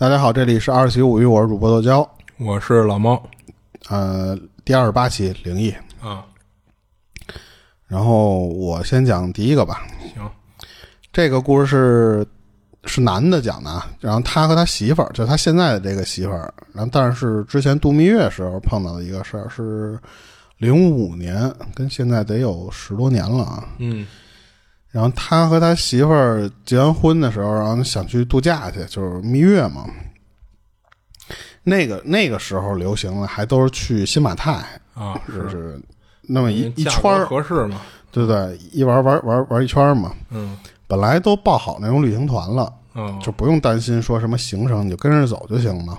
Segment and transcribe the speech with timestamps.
[0.00, 3.22] 大家好，这里是二喜五欲，我是主播豆椒，我是老猫。
[3.90, 4.34] 呃，
[4.64, 5.70] 第二十八期灵异，
[6.00, 6.24] 啊，
[7.86, 9.86] 然后我先讲第一个吧。
[10.14, 10.26] 行，
[11.12, 12.26] 这个故事是
[12.86, 19.98] 是男的讲的啊，然后他和他媳妇儿，就他现在的这个媳妇儿，然后但是之前度蜜月时候碰到的一个事儿，是
[20.56, 23.68] 零五年，跟现在得有十多年了啊。
[23.76, 24.06] 嗯
[24.90, 29.84] 然后他和他媳妇儿结完婚的时候，然后想去度假去，就是蜜月嘛。
[31.62, 34.52] 那个那个时候流行的还都是去新马泰，
[34.94, 35.80] 啊，就是
[36.22, 38.58] 那么一一圈儿，合适嘛，对不对？
[38.72, 40.12] 一玩玩玩玩一圈儿嘛。
[40.30, 40.56] 嗯
[40.88, 45.96] 本来都报好那种旅行团了，嗯，就不用担心说什么行程，你就跟着走就行了。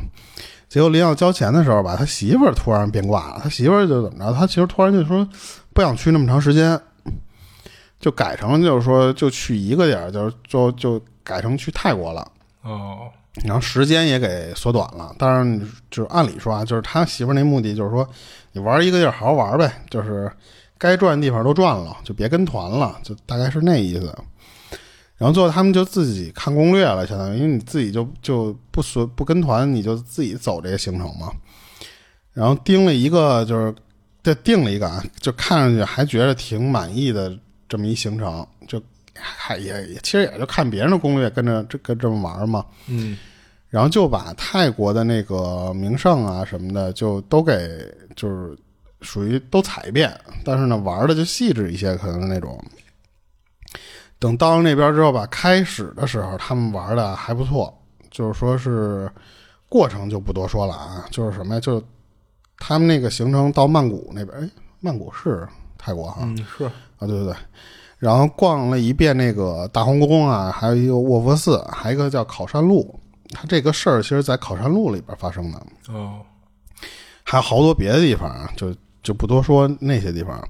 [0.68, 4.34] 结果临要交钱的时候吧，他媳妇儿突然变卦了，他媳妇儿就怎么着？
[4.34, 5.26] 他其实突然就说
[5.73, 6.77] 不想去那么长时间，
[8.02, 12.30] 就改成就是说就去一个点儿，就是就就改成去泰国了。
[12.64, 13.10] 哦，
[13.46, 15.16] 然后时间也给缩短了。
[15.18, 18.08] 当然，就是按理说啊，就是他媳妇那目的就是说，
[18.52, 20.30] 你玩一个地儿好好玩呗，就是
[20.77, 24.13] 该转的地方都转了，就别跟团了，就大概是那意思。
[25.18, 31.32] 然后最后他们就自己看攻略了，相当于因为你自己就就不随不跟团，你就自己走这些行程嘛。
[32.34, 33.76] 然后定了一个就是，
[34.24, 37.38] 再定了一个啊，就看上去还觉得挺满意的
[37.72, 38.82] 这么一行程，就
[39.16, 42.66] 还也也其实也就看别人的攻略，跟着这跟这么玩嘛。
[42.88, 43.18] 嗯
[43.70, 48.54] 然后就把泰国的那个名胜啊什么的，就都给就是
[48.99, 52.62] 属于都踩一遍，但是呢玩的就细致一些，可能那种。
[54.20, 57.74] 等到了那边之后吧，开始的时候他们玩的还不错，
[58.10, 59.10] 就是说是
[59.70, 61.82] 过程就不多说了啊，就是什么呀，就
[62.58, 64.50] 他们那个行程到曼谷那边，哎，
[64.81, 65.47] 曼谷是
[65.78, 66.69] 泰国哈，嗯是，
[67.02, 67.35] 啊，对对对，
[67.97, 72.97] 然后逛了一遍那个大皇宫啊，还有一个卧佛寺，还有一个叫考山路。
[73.34, 75.58] 他这个事儿其实，在考山路里边发生的，
[75.91, 76.19] 哦，
[77.24, 80.42] 还有好多别的地方啊，就就不多说那些地方。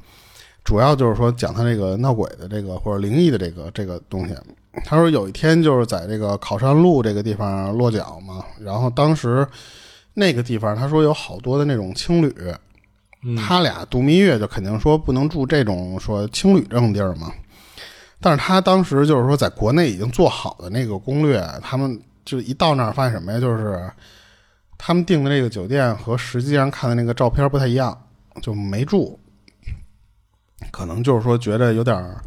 [0.63, 4.35] 主要就是说讲他这个闹鬼的这个或者灵异的这个这个东西。
[4.83, 9.47] 他说有一天就是在这个考山路这个地方落脚嘛，然后当时
[10.13, 12.33] 那个地方他说有好多的那种青旅，
[13.23, 17.31] 嗯他俩度蜜月就肯定说不能住这种说青旅这种地儿嘛。
[18.19, 23.39] 但是他当时就是说在国内已经做好的那个攻略，他们就一到那儿发现什么呀？
[23.39, 23.91] 就是
[24.77, 27.99] 他们订的这个酒店和实际上看的那个照片不太一样，
[28.41, 29.19] 就没住。
[30.69, 32.23] 可能就是说觉得有点儿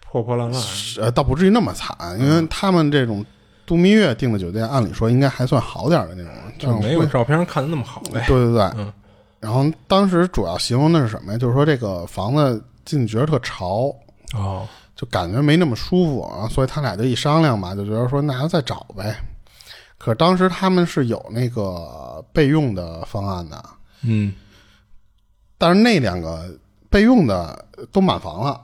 [0.00, 0.62] 破破烂烂，
[0.98, 3.24] 呃，倒不至于那么惨，因为他们这种
[3.66, 8.90] 度蜜月订的酒店，按理说应该还算好点儿的那种，就没有照片上看的那么好呗，对对对，嗯
[9.46, 11.38] 然后当时主要形容的是什么呀？
[11.38, 13.94] 就是说这个房子进去觉得特潮，
[14.34, 19.16] 哦，就感觉没那么舒服啊，所以他俩就一商量嘛，就觉得说那就再找呗。
[19.98, 23.64] 可是当时他们是有那个备用的方案的，
[24.02, 24.34] 嗯
[25.56, 26.52] 但是那两个
[26.90, 28.60] 备用的都满房了，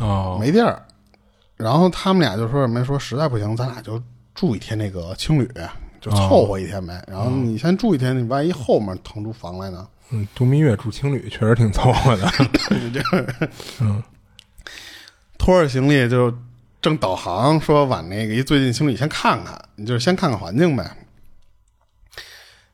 [0.00, 0.82] 哦，没地儿。
[1.56, 2.82] 然后他们俩就说什么？
[2.86, 4.02] 说实在不行，咱俩就
[4.34, 5.46] 住一天那个青旅，
[6.00, 7.04] 就凑合一天呗。
[7.06, 9.86] 然后你先住一天，你万一后面腾出房来呢？
[10.10, 12.30] 嗯，度蜜月住青旅确实挺凑合的，
[13.80, 14.02] 嗯。
[15.38, 16.32] 拖着行李就
[16.80, 20.96] 正导航说往那个一最近青旅先看看，你就是先看看环境呗。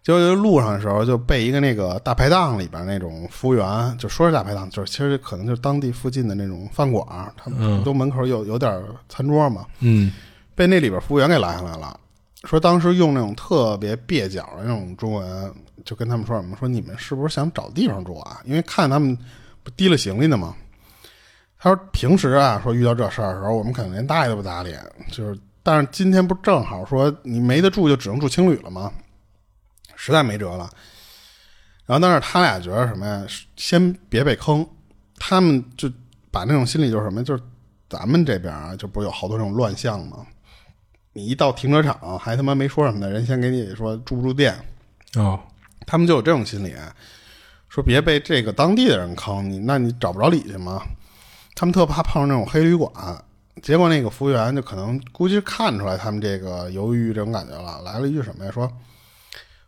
[0.03, 7.07] 结果就路上的时候就被一个那个大排档里边那种服务员，就说是大排档，就是其实可能就是当地附近的那种饭馆，
[7.37, 10.13] 他们都门口有有点餐桌嘛，嗯。
[10.55, 12.01] 被那里边服务员给拦下来了，
[12.45, 15.55] 说当时用那种特别蹩脚的那种中文，
[15.85, 18.41] 就跟他们说什么，说你们是不是想找地方住啊？
[18.45, 19.17] 因为看他们
[19.63, 20.55] 不提了行李呢吗？
[21.59, 24.73] 他说平时啊，说遇到这事儿的时候，我们可能连搭理都不搭理，
[25.11, 28.93] 就是，但是今天不正好说你没得住，就只能住青旅了吗？
[29.97, 30.71] 实在没辙了。
[31.87, 33.27] 然后，但是他俩觉得什么呀？
[33.57, 34.65] 先别被坑，
[35.17, 35.91] 他们就
[36.31, 37.43] 把那种心理就是什么，就是
[37.89, 40.25] 咱们这边啊，就不是有好多这种乱象吗？
[41.19, 44.57] 你一到停车场，还他妈没说什么呢，人先给你说住不住店，
[45.17, 45.41] 哦，
[45.85, 46.73] 他们就有这种心理，
[47.69, 50.81] 说别被这个当地的人坑你，那你找不着理去吗？
[51.57, 52.93] 他们特怕碰上那种黑旅馆，
[53.61, 58.51] 结果那个服务员就可能估计看出来他们这个犹豫这种感觉了，来了一句什么呀？
[58.53, 58.73] 说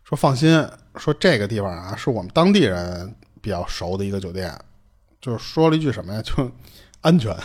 [0.05, 0.65] 说放心，
[0.95, 4.57] 说这个地方啊是我们当地人比较熟的一个酒店，
[5.19, 6.21] 就是说了一句什么呀？
[6.21, 6.49] 就
[7.01, 7.35] 安全，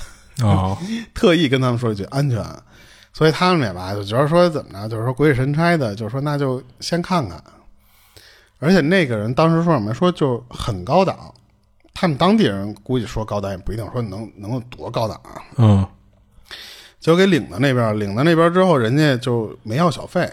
[0.43, 0.79] 哦，
[1.13, 2.45] 特意跟他们说一句安全，
[3.17, 7.43] 所以他们也吧就觉得说怎么着，就是说鬼使神差的，就是说那就先看看。
[8.59, 9.95] 而且那个人当时说什么？
[9.95, 11.33] 说就很高档，
[11.95, 15.41] 他们当地人估计说高档也不一定说能能有多高档啊。
[15.57, 15.87] 嗯
[17.01, 20.31] 结果给领到那边，领到那边之后，人家就没要小费，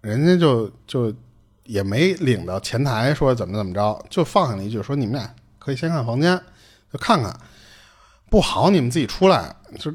[0.00, 1.12] 人家就就
[1.64, 5.28] 也没领到前台说怎么怎么着，就放下了一句说你们俩
[5.58, 6.40] 可以先看房间，
[6.92, 7.36] 就看看，
[8.30, 9.52] 不好你们自己出来。
[9.80, 9.92] 就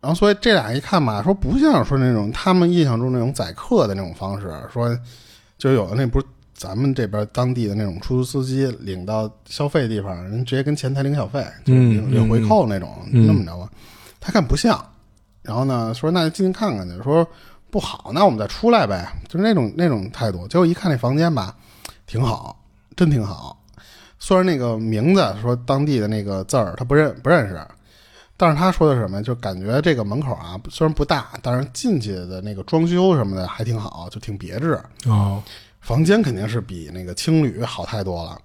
[0.00, 4.96] 然后所以这俩一看吧，说不像说那种他们印象中那种宰客的那种方式，说
[5.58, 13.68] 就有的那不是咱们这边当地的那种出租司机领到消费地方，人直接跟前台领小费，就领领回扣那种，那么着吧？
[14.20, 14.84] 他看不像，
[15.42, 17.26] 然后呢说那就进去看看去，说。
[17.70, 20.48] 不好，那我们再出来呗，就是那种那种态度。
[20.48, 21.54] 结果一看那房间吧，
[22.06, 22.58] 挺好，
[22.96, 23.62] 真挺好。
[24.18, 27.60] 虽然那个名字说当地的那个字儿他不认不认识，
[28.40, 29.20] 但是他说的是什么？
[29.20, 34.80] 就感觉这个门口啊，虽然不大，但是进去的那个装修什么的还挺好，就挺别致。
[35.06, 35.42] 哦，
[35.80, 38.40] 房间肯定是比那个青旅好太多了，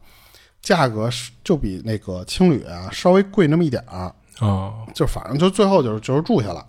[0.63, 1.07] 价格
[1.43, 4.11] 就比那个青旅啊稍微贵那么一点儿。
[4.39, 6.65] 哦，就反正就最后就是就是住下了。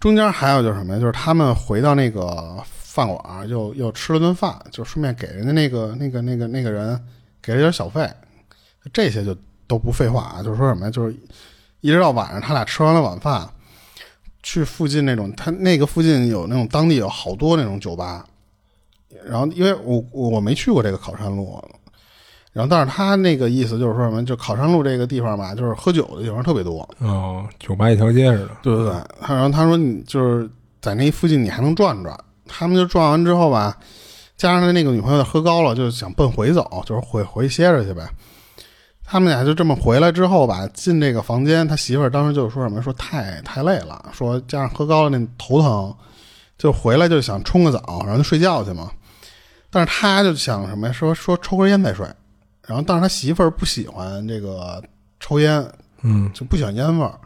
[0.00, 1.00] 中间还有就是什么呀？
[1.00, 7.00] 就是他们回到那个饭馆，又又吃了顿饭，就顺便给人家那个那个那个那个人
[7.40, 8.08] 给了点小费，
[8.92, 9.36] 这些就
[9.68, 10.42] 都不废话啊。
[10.42, 10.90] 就是说什么呀？
[10.90, 11.14] 就是
[11.80, 13.48] 一直到晚上，他俩吃完了晚饭，
[14.42, 18.26] 去附近那种他那个附近有那种当地有好多那种酒吧，
[19.24, 21.62] 然后因为我我没去过这个考山路。
[22.50, 24.24] 然后，但是他那个意思就是说什么？
[24.24, 26.88] 就考山路这个地方吧，就是喝酒的地方特别多。
[26.98, 28.50] 哦，酒吧一条街似的。
[28.62, 28.94] 对对对。
[29.28, 30.50] 然后他说，你就是
[30.80, 32.18] 在那附近，你还能转转。
[32.48, 33.76] 他们就转完之后吧，
[34.36, 38.08] 加上他那个女朋友喝高了，就想奔回走，就是回回歇着去呗。
[39.10, 42.82] 他们俩就这么回来之后吧，进这个房间，他媳妇儿当时就说什么？
[42.82, 45.94] 说太太累了，说加上喝高了那头疼，
[46.58, 48.90] 就回来就想冲个澡，然后就睡觉去嘛。
[49.70, 50.92] 但是他就想什么呀？
[50.92, 52.06] 说说抽根烟再睡。
[52.66, 54.82] 然后，但是他媳妇儿不喜欢这个
[55.20, 55.66] 抽烟，
[56.02, 57.18] 嗯，就不喜欢烟味儿，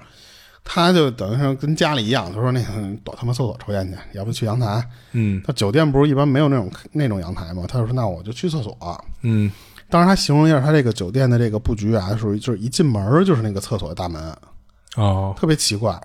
[0.62, 2.68] 他就等于说跟家里一样，他说那个
[3.02, 7.64] 躲他妈厕所抽烟去，要不去阳台，嗯，他酒店不是一般没有那种那种阳台吗？
[7.66, 9.50] 他就说那我就去厕所，嗯，
[9.92, 14.34] 当时他形容一下他这个酒店的这个布局啊，属于就是一进门就是那个厕所的大门，
[14.96, 16.00] 哦，特别奇怪，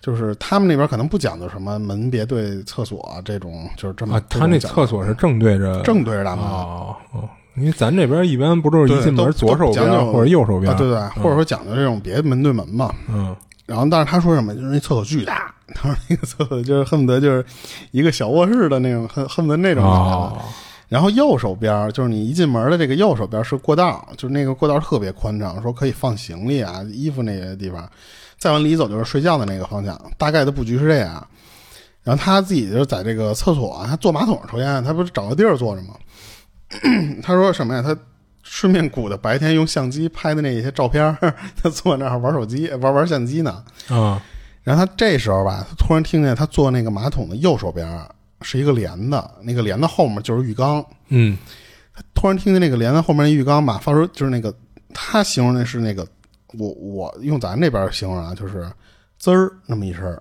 [0.00, 6.96] 就是他们那边可能不讲究什么门别对厕所这种，就是这么，他那厕所是正对着正对着大门哦。
[7.56, 12.94] 因为咱这边一般不都是一进门左手边或者右手边，对对，或者说讲究这种别门对门嘛。
[13.08, 13.34] 嗯，
[13.66, 17.44] 然后但是他说什么，就是那厕所巨大， 他说那个厕所就是恨不得就是
[17.90, 20.42] 一个小卧室的那种，恨恨不得那种感觉。
[20.90, 27.88] 然后右手边就是你一进门的这个右手边是过道，就是那个过道特别宽敞，说可以放行李啊、衣服那些地方。
[28.36, 31.24] 再往里走就是睡觉的那个方向，大概的布局是这样。
[32.02, 35.94] 然后他自己就在这个厕所，他坐马桶抽烟，他不是找个地儿坐着吗？
[37.22, 37.80] 他说什么呀？
[37.80, 37.96] 他
[38.42, 41.16] 顺便鼓的白天用相机拍的那些照片，
[41.62, 43.62] 他坐那儿玩手机，玩玩相机呢。
[43.88, 44.20] 啊，
[44.64, 47.86] 然后他这时候吧，他突然听见他坐那个马桶的右手边
[48.42, 50.84] 是一个帘子，那个帘子后面就是浴缸。
[51.08, 51.36] 嗯，
[51.94, 54.54] 他突然听见那个帘子后面那浴缸吧，发出就是那个
[54.94, 56.06] 他形容的是那个，
[56.58, 58.70] 我我用咱这边形容啊，就是
[59.18, 60.20] 滋儿那么一声。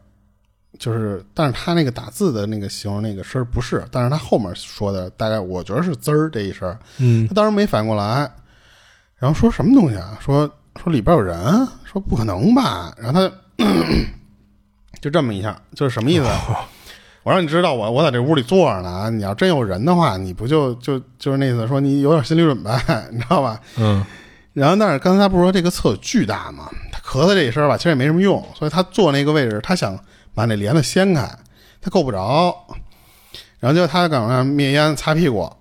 [0.78, 8.32] 就是，但是他那个打字的那个形容那个声不是，但是他后面说的大概我觉得是滋儿这一声，嗯，他当时没反应过来，
[9.18, 10.18] 然后说什么东西啊？
[10.22, 10.50] 说
[10.82, 12.94] 说里边有人，说不可能吧？
[12.98, 13.36] 然后他
[15.02, 16.26] 就这么一下，就是什么意思？
[17.24, 22.70] 我让你知道我我在这屋里坐着呢，你要真有人的话，你不就就就是那意思，说你有点心理准备，
[23.12, 23.60] 你知道吧？
[23.78, 24.06] 嗯，
[24.54, 26.70] 然后但是刚才他不是说这个厕所巨大吗？
[26.92, 29.98] 他咳嗽这一声吧，其实也没什么用，所以他坐那个位置，他想。
[30.36, 31.30] 把那帘子掀开，
[31.82, 32.56] 他够不着，
[33.60, 35.52] 然后就他赶快灭烟、擦屁股，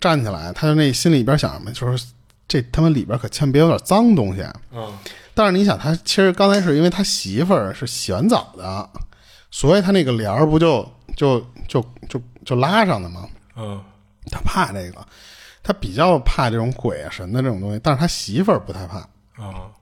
[0.00, 2.06] 站起来，他就那心里边想什么，就是
[2.46, 4.44] 这他妈里边可千万别有点脏东西。
[4.72, 4.92] 嗯。
[5.34, 8.88] 但是你想，他其实刚才是因为他媳妇儿是洗完澡的，
[9.50, 13.28] 所以他那个帘儿不就就就就就拉上的嘛？
[13.56, 13.84] 嗯。
[14.30, 15.06] 他怕这个，
[15.62, 18.98] 他比较怕这种鬼啊神的这种东西，但是他媳妇儿不太怕。
[19.42, 19.72] 啊。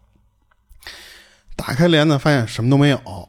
[1.57, 3.29] 打开帘子，发现什么都没有。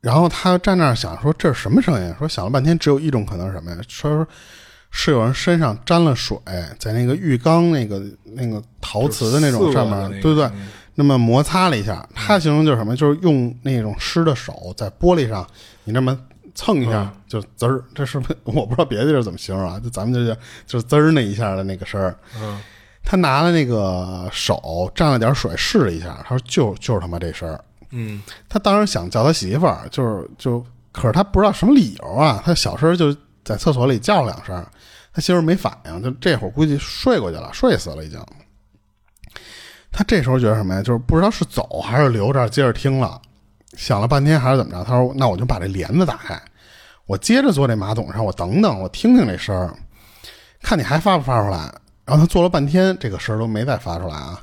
[0.00, 2.14] 然后他站那儿想说这是什么声音？
[2.18, 3.78] 说想了半天，只有一种可能是什么呀？
[3.88, 4.26] 说
[4.90, 6.38] 是有人身上沾了水，
[6.78, 10.50] 在那个浴缸那个那个陶瓷的那种上面，对不对？
[10.94, 12.08] 那么摩擦了一下。
[12.14, 12.96] 他形容就是什么？
[12.96, 15.46] 就是用那种湿的手在玻璃上，
[15.84, 16.18] 你这么
[16.56, 17.84] 蹭一下，就滋儿。
[17.94, 19.78] 这是不是 我不知道别的地儿怎么形容啊？
[19.78, 22.18] 就咱们就叫就是滋儿那一下的那个声儿。
[22.40, 22.60] 嗯，
[23.04, 27.64] 他拿了那个手沾了点水试了一下，他说就就是他妈这声儿。
[27.90, 32.42] 嗯，他当时想叫他媳妇儿，就是就，可是他不知道什么理由啊。
[32.44, 34.66] 他小声就在厕所里叫了两声，
[35.12, 38.20] 他媳妇儿没反应，就这会儿估计睡过去了，睡死了已经。
[39.92, 40.82] 他这时候觉得什么呀？
[40.82, 43.20] 就是不知道是走还是留着接着听了，
[43.76, 44.82] 想了半天还是怎么着？
[44.82, 46.40] 他说：“那我就把这帘子打开，
[47.06, 49.72] 我接着坐这马桶上，我等等，我听听这声儿，
[50.62, 51.72] 看你还发不发出来。
[52.04, 54.40] 然后他坐了半天，这个声儿都没再发出来啊。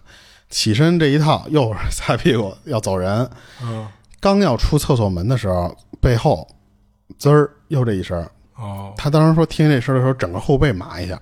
[0.50, 3.28] 起身这一套，又是擦屁股要走人。
[3.62, 3.88] 嗯，
[4.20, 6.48] 刚要出厕所门的时候，背后
[7.18, 8.30] 滋儿又这一声。
[8.56, 11.20] 哦，他当时说听见这声的时候，整个后背麻一下。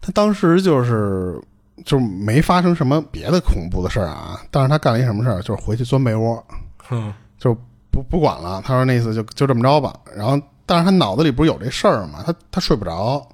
[0.00, 1.40] 他当时就是
[1.84, 6.42] 就是没发生什么别的恐怖的事儿啊，但是他干了一什么事儿，就是回去钻被窝，
[6.90, 7.54] 嗯，就
[7.90, 8.62] 不不管了。
[8.64, 9.94] 他说那意思就就这么着吧。
[10.16, 12.22] 然后，但是他脑子里不是有这事儿吗？
[12.26, 13.26] 他他睡不着，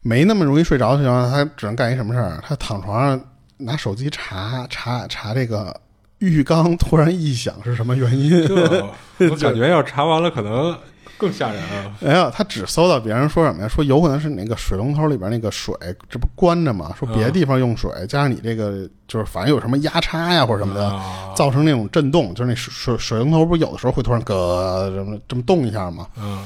[0.00, 2.42] 没那么容易睡着的情况下，他只能干一什么事儿？
[2.46, 3.20] 他躺床上
[3.56, 5.74] 拿手机查查查这个
[6.18, 8.30] 浴缸突然异响是什么原因？
[8.46, 10.76] 这我感觉要查完了，可能
[11.22, 11.96] 更吓人啊。
[12.00, 13.68] 没有，他只搜到别人说什么呀？
[13.68, 15.72] 说有可能是那个水龙头里边那个水，
[16.10, 16.92] 这不关着吗？
[16.98, 26.08] 说别的地方用水，加上你这个就是反正有什么压差呀或者什么的，啊造成那种震动，就是那水水水龙头不是有的时候会突然咯这么这么动一下吗？
[26.18, 26.42] 嗯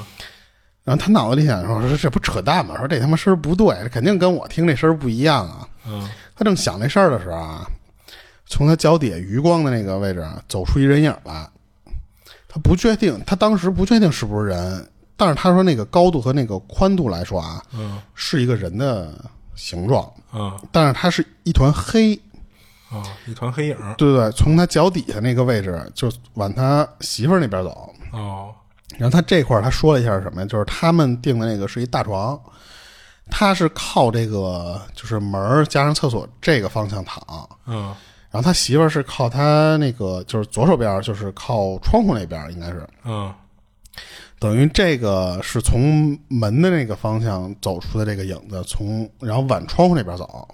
[0.83, 2.77] 然后他脑子里想说说这不扯淡吗？
[2.77, 5.67] 说这他妈声儿不对，这肯定跟我听这声儿不一样啊。
[5.85, 7.67] 嗯他正想这事儿的时候啊，
[8.45, 11.45] 从他脚底下余光的那个位置啊走出一人影来。
[12.57, 19.13] 他不确定，他当时不确定是不是人，但是他说那个高度和那个宽度来说啊，嗯是一个人的
[19.55, 22.19] 形状，啊但是它是一团黑。
[22.89, 23.77] 啊，一团黑影。
[23.97, 27.93] 对对对，从他脚底下那个位置就往他媳妇儿那边走。
[28.13, 28.53] 哦
[28.97, 30.47] 然后他这块儿他说了一下什么呀？
[30.47, 32.39] 就是他们订的那个是一大床，
[33.29, 37.21] 他是靠这个就是门加上厕所这个方向躺，
[37.65, 37.93] 嗯
[38.37, 43.33] 然后他媳妇儿是靠他那个就是左手边，就是靠窗户那边，应该是嗯
[44.37, 50.47] 等于这个是从门的那个方向走出的这个影子，从然后往窗户那边走。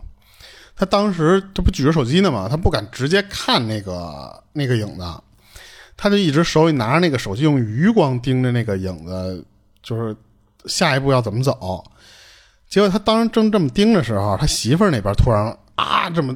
[0.78, 2.48] 他当时这不举着手机呢嘛？
[2.48, 5.04] 他不敢直接看那个那个影子，
[5.98, 9.46] 他就一直手里拿着那个手机，用余光盯着那个影子，
[9.82, 10.16] 就是
[10.68, 11.84] 下一步要怎么走。
[12.70, 16.34] 结果他当时正这么盯的时候，他媳妇儿那边突然啊这么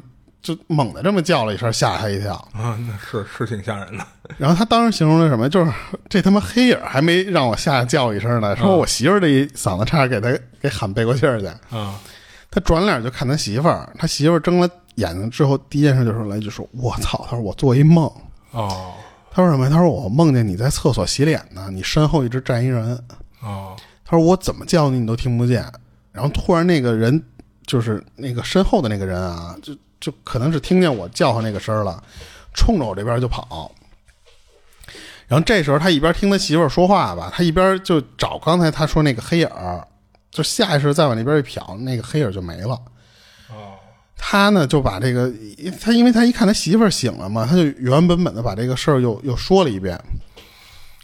[0.56, 2.34] 就猛地这么叫了一声，吓他一跳。
[2.54, 4.06] 啊，那是是挺吓人的。
[4.38, 5.72] 然后他当时形容的什么，就是
[6.10, 11.48] 这他妈黑影还没让我吓叫一声呢，说我媳妇儿这一嗓子差点给他给喊背过气儿去。
[11.76, 12.00] 啊
[12.50, 18.10] 他转脸就看他媳妇儿，他媳妇儿睁了眼睛之后，第一件事就是来一句说：“我操！”他说我做一梦。
[18.52, 18.94] 哦
[19.30, 19.70] 他说什么？
[19.70, 22.98] 他说我梦见你在厕所洗脸呢，你身后一直站一人。
[23.42, 25.64] 哦他说我怎么叫你你都听不见。
[26.14, 27.22] 然后突然那个人
[27.68, 32.04] 就是那个身后的那个人啊，就就可能是听见我叫唤那个声儿了，
[32.54, 33.72] 冲着我这边就跑。
[35.28, 39.86] 然后这时候他一边听他媳妇儿说话吧，他一边就找刚才他说那个黑影儿，
[40.32, 42.80] 就下意识再往那边一瞟，那个黑影儿就没了。
[43.50, 43.76] 哦
[44.20, 45.32] 他呢就把这个，
[45.80, 50.00] 他因为他一看他媳妇儿醒了嘛，他就原原本本的把这个事儿又又说了一遍。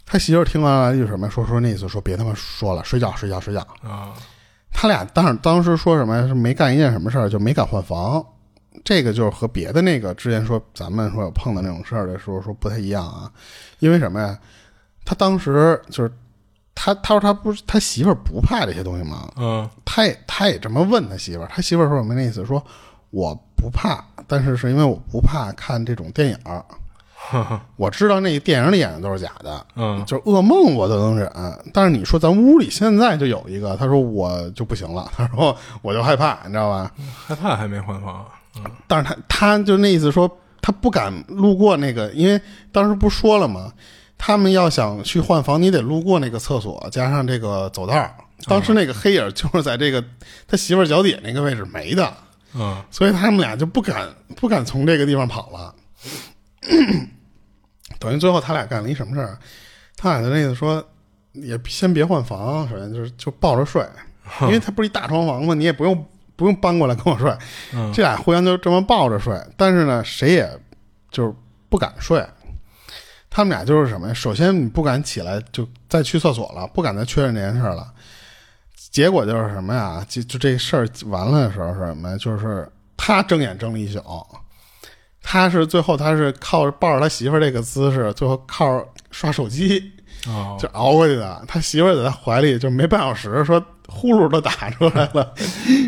[0.04, 3.60] 他媳妇儿听完了就什么说说那意思说别他妈说了，睡觉睡觉睡觉。
[3.82, 4.12] 啊
[4.72, 6.26] 他俩当时当时说什么呀？
[6.26, 8.24] 是没干一件什么事儿，就没敢换房。
[8.84, 13.30] 这个就是和别的那个之前说咱们说有碰到那种事儿的时候说不太一样啊。
[13.80, 14.38] 因为什么呀？
[15.04, 16.10] 他当时就是
[16.74, 19.30] 他他说他不是他媳妇儿不怕这些东西吗？
[19.36, 22.44] 嗯他也他也这么问他媳妇儿，他媳妇儿说什么那意思？
[22.46, 22.62] 说
[23.10, 26.64] 我不怕，但是是因为我不怕看这种电影儿。
[27.76, 31.30] 我知道那电影里演的都是假的，嗯就是噩梦我都能忍，
[31.72, 36.90] 但是你说咱屋里现在就有一个，他说我就不行了，他说我就害怕，你知道吧？
[37.26, 38.26] 害怕还没换房。
[38.28, 38.43] 嗯
[38.86, 40.30] 但是他他就那意思说
[40.60, 42.40] 他不敢路过那个，因为
[42.72, 43.72] 当时不说了吗？
[44.16, 48.16] 他们要想去换房，你得路过那个厕所，加上这个走道。
[48.46, 50.02] 当时那个黑影就是在这个
[50.46, 52.12] 他媳妇儿脚底下那个位置没的，
[52.54, 55.74] 嗯所以他们俩就不敢不敢从这个地方跑了。
[57.98, 59.38] 等于最后他俩干了一什么事儿？
[59.96, 60.84] 他俩就那意思说，
[61.32, 63.82] 也先别换房，首先就是就抱着睡，
[64.42, 67.32] 因为他不是一大床房嘛，你也不用不用搬过来跟我睡，
[67.72, 69.40] 嗯这俩互相就这么抱着睡。
[69.56, 70.50] 但是呢，谁也
[71.10, 71.34] 就是
[71.68, 72.24] 不敢睡。
[73.30, 74.14] 他们俩就是什么呀？
[74.14, 77.86] 首先你不敢起来就再去厕所了，不敢再确认这件事了。
[78.92, 80.06] 结果就是什么呀？
[80.08, 82.16] 就就这事儿完了的时候是什么呀？
[82.16, 84.00] 就是他睁眼睁了一宿，
[85.20, 89.92] 他是最后他是靠着抱着他媳妇儿这个姿势，最后靠刷手机
[90.28, 91.44] 哦就熬过去的。
[91.48, 93.60] 他媳妇儿在他怀里就没半小时，说
[93.94, 95.32] 呼噜都打出来了，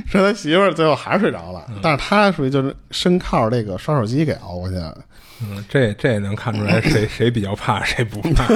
[0.06, 4.96] 说他媳妇儿最后还是睡着了，但是他属于就是身靠这个刷手机给熬过去了。
[5.42, 8.46] 嗯，这这也能看出来谁谁比较怕，谁不怕。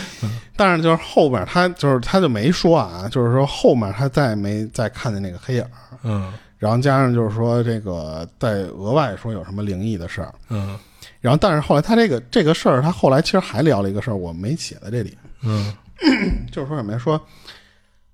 [0.54, 5.70] 但是就是后边他就是他就没说啊，就是说后面他再没再看见那个黑影儿，
[6.02, 10.78] 嗯然后加上就是说这个再额外说有什么灵异的事儿，嗯
[11.20, 15.16] 然后，但是后来他这个这个事儿，他后来其实还聊了一个事儿，我没写在这里。
[15.42, 15.72] 嗯，
[16.52, 16.98] 就是说什么呀？
[16.98, 17.20] 说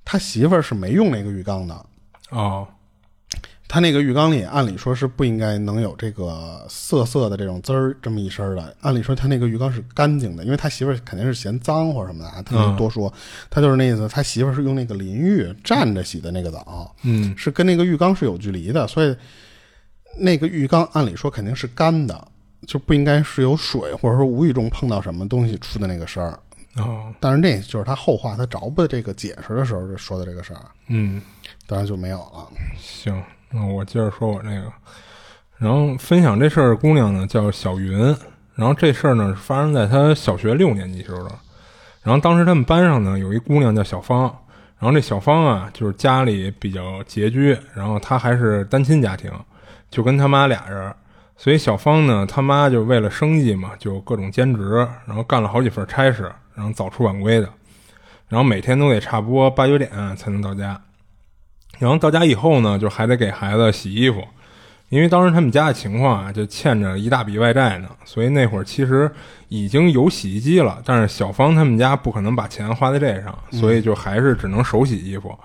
[0.05, 1.87] 他媳妇儿是没用那个浴缸的。
[2.31, 2.67] 哦，
[3.69, 8.77] 他那个浴缸里，按理说是不应该能有这个涩涩的这种滋儿这么一身的。
[8.81, 13.13] 按理说他那个浴缸是干净的，因为他媳妇儿肯定是嫌脏或者什么的啊，他没多说。
[13.51, 19.17] 他就是那意思，他媳妇儿是用那个淋浴站着洗的那个澡，嗯，是跟那个浴缸是有距离的，所以
[20.19, 22.29] 那个浴缸按理说肯定是干的。
[22.65, 26.39] 就不应该是有水，或者说无意中碰到什么东西出的那个声儿。
[26.77, 30.61] 哦，但是那就是他后话，他找不这个解释的时候说的这个事儿。
[30.89, 31.21] 嗯，
[31.67, 32.49] 当然就没有了。
[32.79, 34.73] 行，那我接着说我这个。
[35.59, 37.99] 然后分享这事儿的姑娘呢叫小云，
[38.55, 41.31] 然后这事儿呢是发生在她小学六年级时候的。
[42.03, 44.23] 然后当时他们班上呢有一姑娘叫小芳，
[44.79, 49.31] 然后这小芳啊就是家里比较拮据，然后她还是单亲家庭，
[49.91, 50.93] 就跟他妈俩人。
[51.37, 57.49] 所以小芳呢，他妈就为了生计嘛，就各种兼职，然后干了好几份差事，然后早出晚归的，
[58.29, 60.81] 然后每天都得差不多八九点才能到家。
[61.79, 64.23] 然后到家以后呢，就还得给孩子洗衣服，
[64.89, 69.11] 因为当时他们家的情况啊，就欠着一大笔外债呢，所以那会儿其实
[69.49, 75.37] 已经有洗衣机了，但是小芳他们家不可能把钱花在这上，所以就还是只能手洗衣服。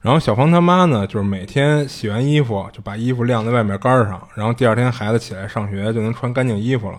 [0.00, 6.98] 然后小芳他妈呢，就是每天洗完衣服就把衣服晾在外面杆上，然后第二天孩子起来上学就能穿干净衣服了。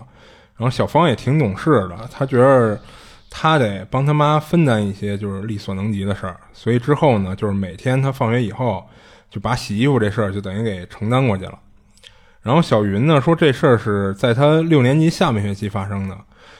[0.56, 2.78] 然后小芳也挺懂事的，她觉得
[3.30, 8.84] 她得帮他妈分担一些就是力所能及的事儿，所以之后呢，就是每天他放学以后
[9.30, 11.56] 就把洗衣服这事儿就等于给承担过去了。
[12.42, 16.18] 然后小云呢说这事儿是在他六年级下半学期发生的，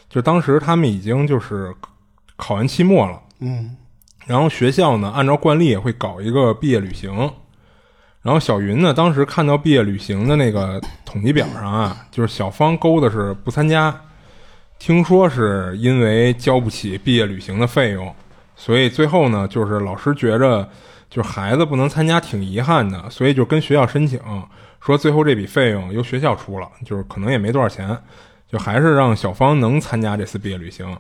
[0.09, 1.75] 就当时他们已经就是
[2.37, 3.77] 考完期末了，嗯。
[4.27, 7.13] 然后学校呢，按照惯例会搞一个毕业旅行。
[8.23, 13.99] 然后小云呢，当时看到毕业旅行的那个统计表上啊，就是小芳勾的是不参加。
[14.81, 18.11] 听说是因为交不起毕业旅行的费用，
[18.57, 20.67] 所以最后呢，就是老师觉着
[21.11, 24.19] 就孩子不能参加挺遗憾的，所以就跟学校申请
[24.81, 27.95] 说，最后这笔费用由学校出了，就是可能也没多少钱，
[28.51, 30.97] 就还是让小芳能参加这次毕业旅行。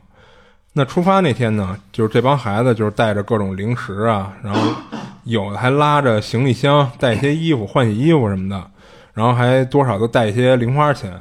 [0.74, 4.60] 那出发那天呢，就是这帮孩子就是带着各种零食啊，然后
[5.24, 8.70] 有的还拉着行李箱，带一些衣服、换洗衣服什么的，
[9.14, 11.18] 然后还多少都带一些零花钱。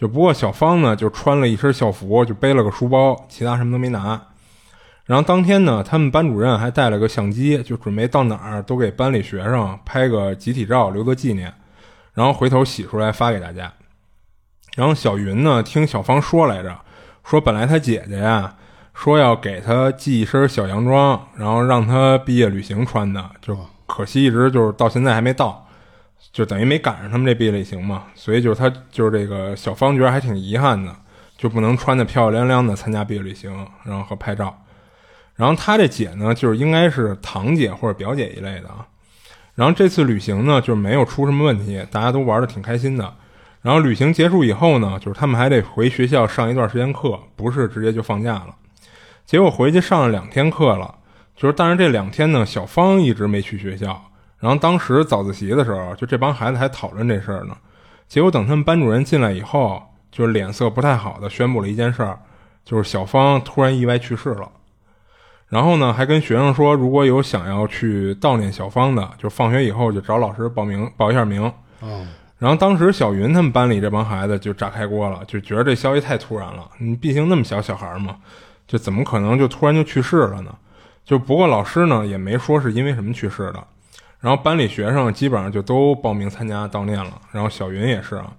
[0.00, 4.18] 就不过小芳呢，就穿了一身校服，就背了个书包，其他什么都没拿。
[5.04, 11.52] 然后当天呢，他们班主任还带了个相机，就准备到哪儿都给班里学生拍个集体照，留个纪念，
[12.14, 13.70] 然后回头洗出来发给大家。
[14.74, 16.74] 然后小云呢，听小芳说来着，
[17.22, 18.54] 说本来她姐姐呀。
[18.92, 25.66] 说要给她寄一身小洋装，然后让她毕业旅行穿的，就可惜一直就是到现在还没到，
[26.32, 28.04] 就等于没赶上他们这毕业旅行嘛。
[28.14, 30.94] 所以就是他就是这个小方觉得还挺遗憾的，
[31.36, 34.56] 就不能穿的漂漂亮亮的参加毕业旅行，然后和拍照。
[35.34, 38.86] 然后他这姐呢，就是应该是堂姐或者表姐一类的啊。
[39.54, 43.14] 然后这次旅行呢，就是没有出什么问题，大家都玩的挺开心的。
[43.62, 48.54] 然后旅行结束以后呢，就是他们还得回学校上一段时间课，不是直接就放假了。
[49.26, 50.94] 结果回去上了两天课了，
[51.36, 54.09] 就是但是这两天呢，小芳一直没去学校。
[54.40, 57.56] 然后当时早自习的时候，就这帮孩子还讨论这事儿呢。
[58.08, 62.18] 结果等他们班主任进来以后，就是脸色不太好的宣布了一件事儿，
[62.64, 64.50] 就是小芳突然意外去世了。
[65.48, 71.52] 然后呢，还跟学生说，如果有想要去悼念小芳的，就放学以后就找老师报名报一下名。
[71.82, 72.08] 嗯。
[72.38, 76.68] 然后当时小云他们班里这帮孩子就炸开锅了，就觉得这消息太突然了。
[76.78, 78.16] 你毕竟那么小小孩嘛。
[78.66, 80.54] 就怎么可能就突然就去世了呢？
[81.04, 83.66] 就不过老师呢也没说是因为什么去世的。
[84.20, 88.32] 然后班里学生基本上就都报名参加悼念了，然后小云也是啊。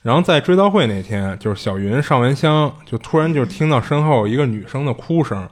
[0.00, 5.48] 然后在追悼会那天，就是小云上完香，就突然就听到身后一个女生的哭声。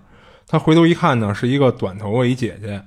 [0.46, 2.81] 她回头一看呢，是一个短头发一姐姐，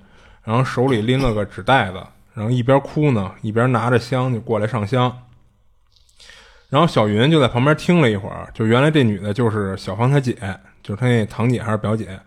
[0.44, 2.02] 然后手里拎了个纸袋子，
[2.34, 5.16] 然后一边哭呢，一边拿着香就过来上香。
[6.70, 10.38] 然后小云就在旁边听了一会儿，就原来这女的就是小芳她姐。
[10.82, 12.18] 就是她那堂姐还是表姐，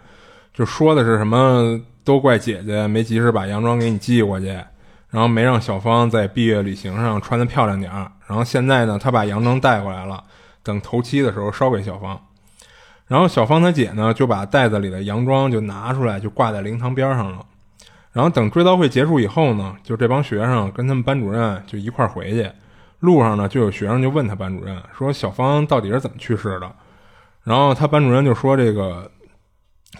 [0.52, 4.46] 就说的是什么都怪姐姐没及时把洋装给你寄过去，
[5.10, 8.10] 然后没让小芳在毕业旅行上穿的漂亮点儿。
[8.26, 10.22] 然后现在呢，他把洋装带过来了，
[10.62, 12.20] 等头七的时候烧给小芳。
[13.06, 17.44] 然后小芳她姐呢就把袋子里的洋装就拿出来，就挂在灵堂边上了。
[18.12, 22.50] 然后等追悼会结束以后呢，就这帮学生跟他们班主任就一块儿回去。
[23.00, 26.72] 路上呢，就有学生就问他班主任说：“小芳到底是怎么去世的？”
[27.42, 29.10] 然后他班主任就说：“这个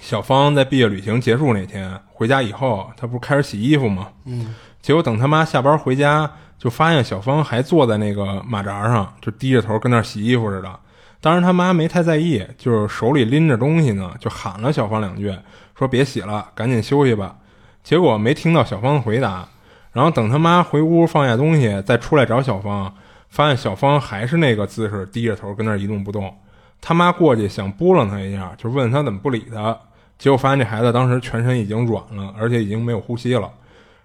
[0.01, 4.09] 小芳在毕业旅行结束那天回家以后，她不是开始洗衣服吗？
[4.25, 10.81] 嗯，结果等他妈下班回家，就发现小芳还坐在那个马扎上，就低着头跟那儿洗衣服似的。
[11.21, 15.33] 当时他妈没太在意，就是手里拎着东西呢，就喊了小芳两句，
[15.79, 17.37] 说别洗了，赶紧休息吧。
[17.85, 19.49] 结果没听到小芳的回答，
[19.93, 22.93] 然后等他妈回屋放下东西，再出来找小芳，
[23.29, 26.37] 发现小芳还是那个姿势，低着头跟那儿一动不动。
[26.83, 29.75] 他妈过去想拨弄他一下，就问他怎么不理他，
[30.19, 33.49] 结果发现这孩子当时全身已经软了，而且已经没有呼吸了。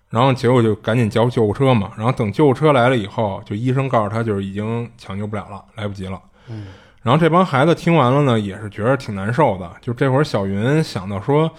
[0.09, 1.91] 然后结果就赶紧叫救护车嘛。
[1.97, 6.21] 然后等救护车来了以后，就医生告诉他就是已经抢救不了了，来不及了。
[6.47, 6.67] 嗯。
[7.01, 9.71] 然后这帮孩子听完了呢，也是觉得挺难受的。
[9.81, 11.49] 就这会儿，小云想到说，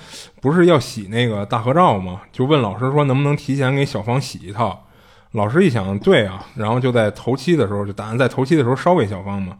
[0.41, 2.21] 不是要洗那个大合照吗？
[2.31, 4.85] 就问老师说，能不能提前给小芳洗一套？
[5.33, 9.57] 老师一想，对啊，然后就在头七的时候，就打算在头七的时候烧给小芳嘛。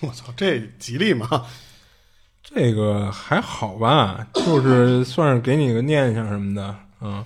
[0.06, 1.28] 我操，这吉利吗？
[2.42, 7.24] 这个还好吧，就是算是给你个念想什么的，嗯。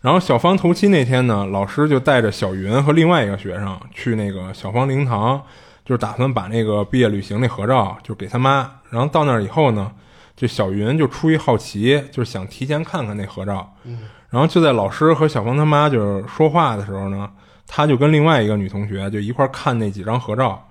[0.00, 5.42] 然后小芳头七那天呢，老师就带着小云和另外一个学生去那个小芳灵堂，
[5.84, 8.70] 就是打算把那个毕业旅行那合照就给他妈。
[8.90, 9.90] 然后到那儿以后呢，
[10.36, 13.74] 就小云就出于好奇，就是想提前看看那合照。
[13.84, 14.00] 嗯。
[14.30, 17.30] 然后就在老师和小芳他妈就是说话的时候呢，
[17.66, 20.66] 他就跟另外一个女同学就一块看那几张合照。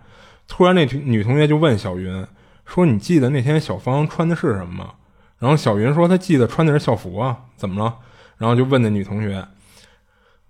[0.48, 2.26] 突然，那女同学就问小云
[2.66, 4.94] 说：“你记得那天小芳穿的是什么吗？”
[5.40, 7.96] 然后小云说：“她记得穿的是校服啊，怎么了？”
[8.38, 9.46] 然后就问那女同学。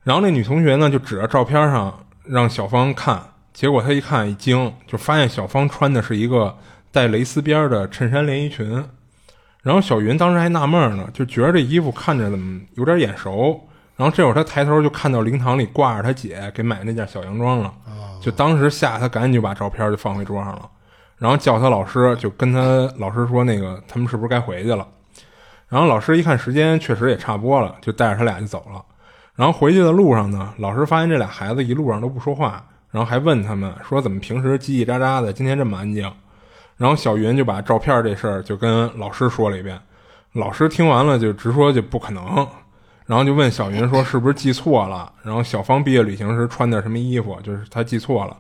[0.04, 3.22] 然后那女同学呢，就指着照片上让小芳看，
[3.54, 6.58] 结果她一看一惊，就发现小芳穿的是一个
[6.92, 8.84] 带蕾丝边的衬衫连衣裙。
[9.62, 13.70] 然后小云当时还纳闷呢，就觉得这衣服看着怎么有点眼熟。
[13.96, 17.74] 然后这会儿他抬头就看到灵堂里挂着他姐给买的那件小洋装了。
[18.22, 20.70] 就当时吓他，赶紧就把照片就放回桌上了，
[21.18, 22.60] 然后叫他老师，就跟他
[22.98, 24.88] 老师说那个他们是不是该回去了？
[25.68, 28.82] 然后老师一看时间确实也差不多了，就带着他俩就走了。
[29.36, 36.10] 然后回去的路上呢，老师发现这俩孩子一路上都不说话，然后还问他们说怎么平时叽叽喳喳的，今天这么安静？
[36.78, 39.80] 然后小云就把照片这事儿就跟老师说了一遍，
[40.34, 42.48] 老师听完了就直说就不可能。
[43.06, 47.38] 然后就问小云说：“是不是记错了？”然后小芳毕业旅行时穿的什么衣服？
[47.44, 48.38] 就是她记错了。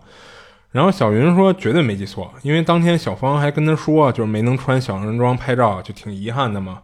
[0.72, 6.80] 然后小云说：“绝对没记错，因为当天小芳还跟她说，就是没能穿小人装拍照，就挺遗憾的嘛。”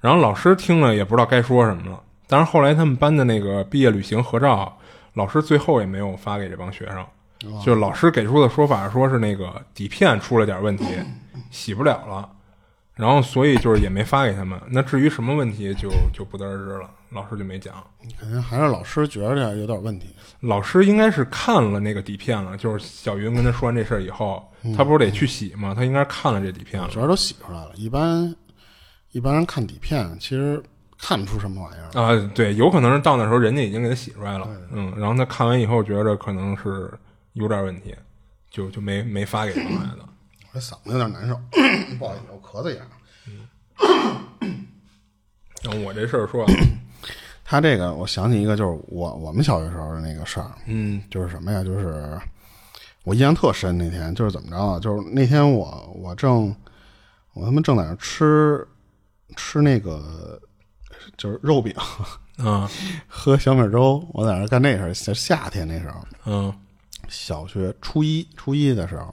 [0.00, 2.00] 然后老师听了也不知道该说什么了。
[2.26, 4.76] 但是后来他们班的那个毕业旅行合照，
[5.14, 7.04] 老师最后也没有发给这帮学生。
[7.62, 10.86] 就老师给出的说法，说是那个底片出了点问题，
[11.50, 12.28] 洗不了了。
[12.94, 14.60] 然后所以就是也没发给他们。
[14.68, 16.90] 那至于什么问题，就就不得而知了。
[17.10, 17.74] 老师就没讲，
[18.18, 20.08] 肯定还是老师觉得有点问题。
[20.40, 24.44] 老师应该是看了那个底片了，就是小云跟他说完这事儿以后，
[24.76, 25.72] 他不是得去洗吗？
[25.76, 27.70] 他应该看了这底片了，主要都洗出来了。
[27.76, 28.34] 一般
[29.12, 30.60] 一般人看底片，其实
[30.98, 32.30] 看不出什么玩意儿啊。
[32.34, 36.92] 对，有可能是到那时候人家已经给他洗出来了，嗯，然后他看完以后觉着可能是
[37.34, 37.94] 有点问题，
[38.50, 40.00] 就就没没发给他孩子。
[40.54, 41.34] 我嗓子有点难受，
[41.98, 42.82] 不好意思，我咳嗽一下。
[45.64, 46.46] 嗯，我这事儿说。
[47.42, 51.64] 他这个，我想起一个，就是我我们小学时候的那个事儿，嗯，就是什么呀？
[51.64, 52.16] 就是
[53.02, 54.78] 我印象特深，那天就是怎么着啊？
[54.78, 56.54] 就是那天我我正
[57.32, 58.66] 我他妈正在那吃
[59.36, 60.40] 吃那个
[61.16, 61.74] 就是肉饼，
[62.38, 62.70] 啊，
[63.08, 66.54] 喝小米粥，我在那干那事儿，夏天那时候，嗯，
[67.08, 69.12] 小学初一初一的时候。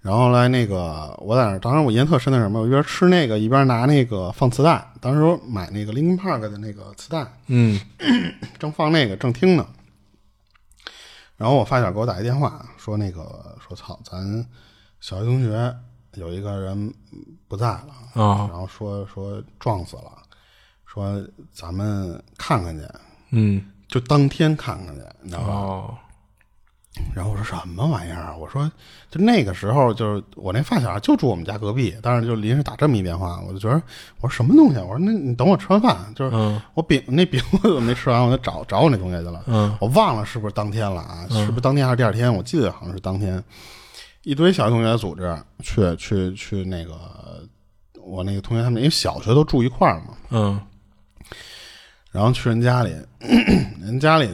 [0.00, 2.60] 然后来那个，我在那，当时我印象特深的什么？
[2.60, 4.92] 我一边吃那个，一边拿那个放磁带。
[5.00, 7.78] 当时买那个 Linkin Park 的那个磁带，嗯，
[8.58, 9.66] 正放那个，正听呢。
[11.36, 14.46] 然后我发小给我打一电话，说那个说操，咱
[15.00, 15.74] 小学同学
[16.14, 16.94] 有一个人
[17.48, 20.12] 不在了啊，然后说说撞死了，
[20.86, 21.20] 说
[21.52, 22.84] 咱们看看去，
[23.32, 25.52] 嗯，就当天看看去，你知道吧？
[25.52, 25.98] 哦。
[27.14, 28.36] 然后我说什么玩意儿？
[28.36, 28.70] 我说
[29.10, 33.80] 就那个时候，就是我那发小就住我们家隔壁，但是就临时打这么一电话，我就觉得
[34.20, 34.78] 我说什么东西？
[34.78, 38.24] 我说那你等我吃完饭，就是我饼那饼我怎么没吃完？
[38.24, 39.42] 我就找找我那同学去了。
[39.46, 41.26] 嗯，我忘了是不是当天了啊？
[41.30, 42.32] 是不是当天还是第二天？
[42.32, 43.42] 我记得好像是当天，
[44.22, 46.94] 一堆小学同学组织去去去那个
[48.00, 50.16] 我那个同学他们，因为小学都住一块儿嘛。
[50.30, 50.60] 嗯，
[52.10, 52.94] 然后去人家里，
[53.80, 54.28] 人家里。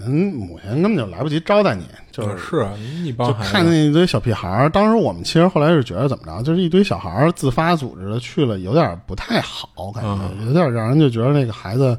[0.00, 2.68] 人母亲根本就来不及招待你，就是是
[3.04, 4.68] 一帮就看见一堆小屁孩儿。
[4.70, 11.96] 当时我们其实后来是觉得怎么着，就是一堆小孩儿自发组织的去了，有点不太好，感觉有点让人就觉得那个孩子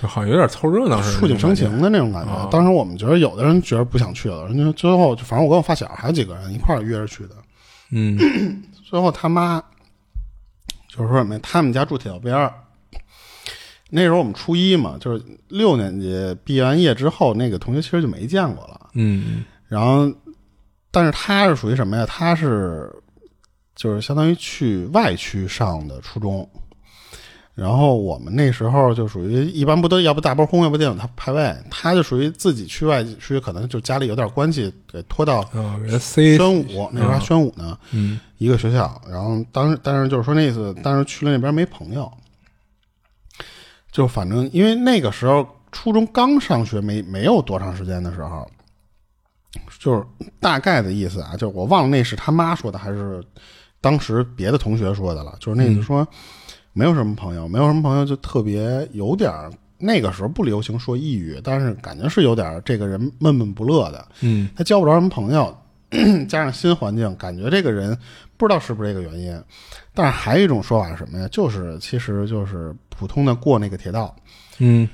[0.00, 2.48] 就好像有点凑热闹触景生情的那种感觉。
[2.50, 7.30] 当时我们觉得有的人觉得不想去了，人家最后反正我跟我发小还有几个人一块儿约着去的。
[7.90, 9.62] 嗯，最后他妈
[10.88, 12.52] 就是说什么，他们家住铁道边儿。
[13.90, 18.90] 那时候我们初一嘛，就是六年级毕业完业之后，那个同学其实就没见过了。
[18.94, 20.10] 嗯，然后
[20.90, 22.06] 但是他是属于什么呀？
[22.06, 22.90] 他是
[23.74, 26.48] 就是相当于去外区上的初中，
[27.54, 35.42] 然后我们那时候就属于一般不都要不大包轰，要不电影他排位，他就属于自己去外区，可能就家里有点关系，给拖到
[36.00, 39.00] 宣武那时候还宣武呢，嗯一个学校。
[39.08, 42.10] 然后当时但是就是说那意思，但是去了那边没朋友，
[43.90, 48.48] 就反正因为那个时候初中刚上学没没有多长时间的时候，
[49.78, 50.04] 就是
[50.38, 53.22] 大概的意思啊，就是我忘了那是他妈说的还是
[53.80, 56.06] 当时别的同学说的了，就是那个说
[56.72, 64.48] 没有什么朋友，没有什么朋友就特别有点儿那个时候不流行说抑郁，但是感觉是有点儿这个人闷闷不乐的，嗯。
[64.54, 65.56] 他交不着什么朋友，
[66.28, 67.96] 加上新环境，感觉这个人
[68.40, 69.40] 不知道是不是这个原因。
[69.94, 71.28] 但是还有一种说法是什么呀？
[71.30, 74.16] 就是其实就是普通的过那个铁道，
[74.58, 74.88] 嗯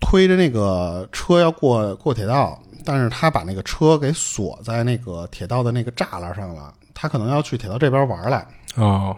[0.00, 6.72] 推着那个车要过过铁道，但是他把那个车给锁在那个铁道的那个栅栏上了。
[6.94, 8.46] 他可能要去铁道这边玩来。
[8.76, 9.14] 哦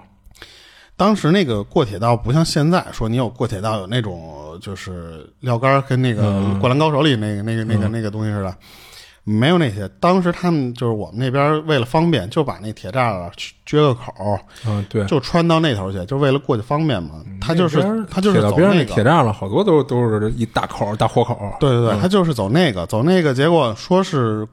[0.98, 8.56] 当时那个过铁道不像现在说你有过铁道有那种就是撂杆跟那个嗯《灌篮高手》里那个那个那个那个东西似的，
[9.28, 9.88] 没有那些。
[9.98, 17.24] 当时他们就是我们那边为了方便，就把那铁栅栏去撅个口儿，啊对，就穿到那头去，就为了过去方便嘛。
[17.40, 18.84] 他就是他就是走那个。
[18.84, 21.36] 铁栅栏，好多都都是一大口大豁口。
[21.58, 24.46] 对对对，他就是走那个，走那个，结果说是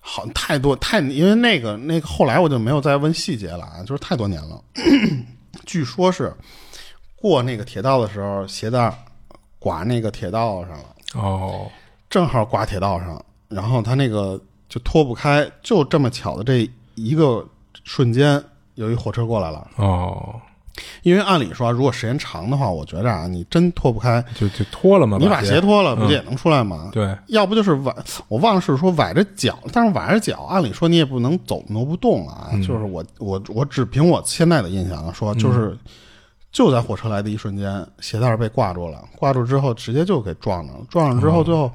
[0.00, 4.60] 好太多太，因为那个那个后来我就没有再问细节了啊，就是太多年了。
[5.64, 6.34] 据说是
[7.14, 8.94] 过那个铁道的时候，鞋带儿
[9.60, 11.70] 刮那个铁道上了，哦
[12.08, 17.46] 正好刮铁道上，然后他那个就脱不开，就这么巧的这一个
[17.84, 18.42] 瞬间，
[18.74, 19.66] 有一火车过来了。
[19.76, 20.34] 哦，
[21.02, 26.90] 因为按理说，如果时间长的话，我觉着啊，你真脱不开，就就脱了嘛，你把鞋脱了，嗯不就也能出来吗？
[26.92, 27.94] 对，要不就是崴，
[28.28, 32.50] 我忘了是说崴着脚，但是崴着脚，按理说你也不能走挪不动啊。
[32.52, 35.76] 嗯就是我我我只凭我现在的印象说，就是、
[36.52, 41.70] 就在火车来的一瞬间，鞋带被挂住了，挂住之后直接就给撞上了，撞上之后最后、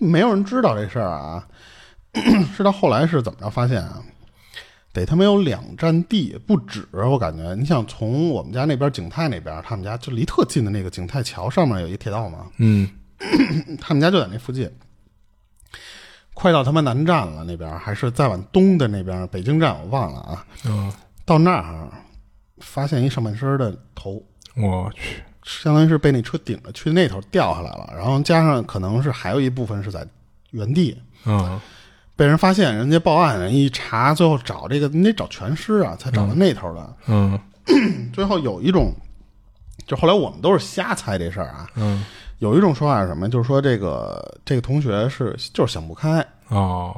[0.00, 1.46] 没有人知道这事儿啊，
[2.56, 4.02] 是到后来是怎么着发现啊？
[4.92, 7.54] 得他妈有两站地不止，我感觉。
[7.54, 12.88] 你想从我们家那边景泰那边，他们家就离特近的那个景泰桥上面有一铁道嘛，嗯
[13.80, 14.70] 他们家就在那附近。
[16.32, 20.46] 快到他妈南站了，那边还是再往东的那边，北京站我忘了啊。
[20.64, 20.92] 嗯，
[21.24, 21.88] 到那儿
[22.58, 24.22] 发现一上半身的头，
[24.56, 30.06] 我去，相当于是被那车顶着去那头掉下来了，然后加上可能是还有一部分是在
[30.50, 31.60] 原地嗯
[32.16, 36.96] 被人发现，人家报案，人一查，最后找这个你得找全尸啊，才找到那头的。
[37.08, 37.38] 嗯
[38.12, 38.94] 最后有一种，
[39.86, 41.68] 就后来我们都是瞎猜这事儿啊。
[41.74, 42.04] 嗯，
[42.38, 43.28] 有一种说法是什么？
[43.28, 46.96] 就是说这个这个同学是就是想不开，哦，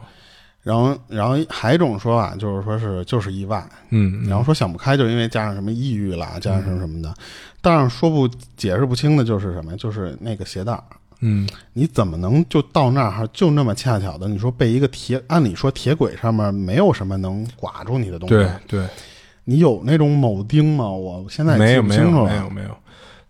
[0.63, 7.15] 然后然后还有一种说法就是说是就是意外，嗯然后说想不开就是因为加上什么抑郁啦，加上什么什么的，
[7.67, 9.77] 但是说不解释不清的就是什么？
[9.77, 10.85] 就是那个鞋带儿。
[11.19, 14.29] 嗯你怎么能就到那儿就那么恰巧的？
[14.29, 18.87] 你说被一个铁，按理说铁轨上面没有什么能刮住你的东西，对对，
[19.43, 20.89] 你有那种铆钉吗？
[20.89, 22.31] 我现在没有记不清楚了。
[22.31, 22.77] 没有没有没有，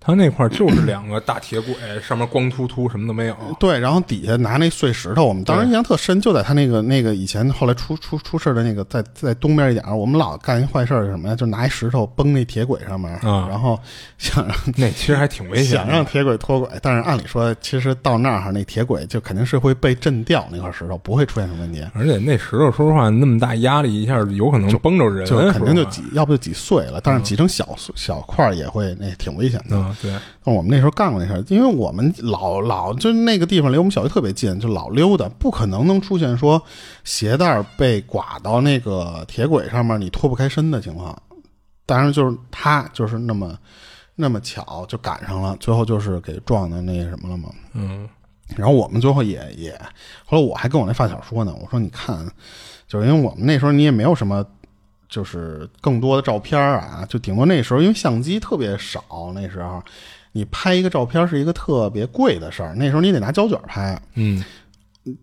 [0.07, 3.37] 他那块儿就是两个大铁轨，上面光秃秃，什么都没有。
[3.59, 11.35] 对，然后底下拿那碎石头，我们当时印象特深，就在他那个那个以前后来出出出事的那个，在在东边一点，我们老干一坏事儿是什么呀？
[11.35, 13.77] 就拿一石头崩那铁轨上面，啊然后
[14.17, 15.77] 想让那其实还挺危险。
[15.77, 29.77] 想让铁轨脱轨，但是按理说，其实到那儿那铁轨就肯定是会被震掉那块石头，不会出现什么问题，而且那石头，说实话，那么大压力一下有可能崩着人，就肯定就挤，要不就挤碎了，但是挤成小小块儿也会那挺危险的。
[29.77, 30.13] 嗯，对，
[30.45, 36.63] 但我们那时候干过那事儿，因为我们老老就那个地方离我们小区特别近，就老溜达，不可能能出现说
[37.05, 41.17] 鞋带儿被刮到那个铁轨上面你脱不开身的情况。
[41.85, 43.57] 当然就是他就是那么
[44.15, 47.49] 那么巧就赶上了，最后就是给撞的那什么了嘛。
[47.75, 48.09] 嗯
[48.55, 49.77] 然后我们最后也也，
[50.25, 52.25] 后来我还跟我那发小说呢，我说你看，
[52.87, 54.47] 就是因为我们那时候你也没有什么，
[55.17, 59.83] 就是更多的照片啊，就顶多那时候因为相机特别少，那时候
[60.33, 64.45] 你拍一个照片是一个特别贵的事儿，那时候你得拿胶卷拍，嗯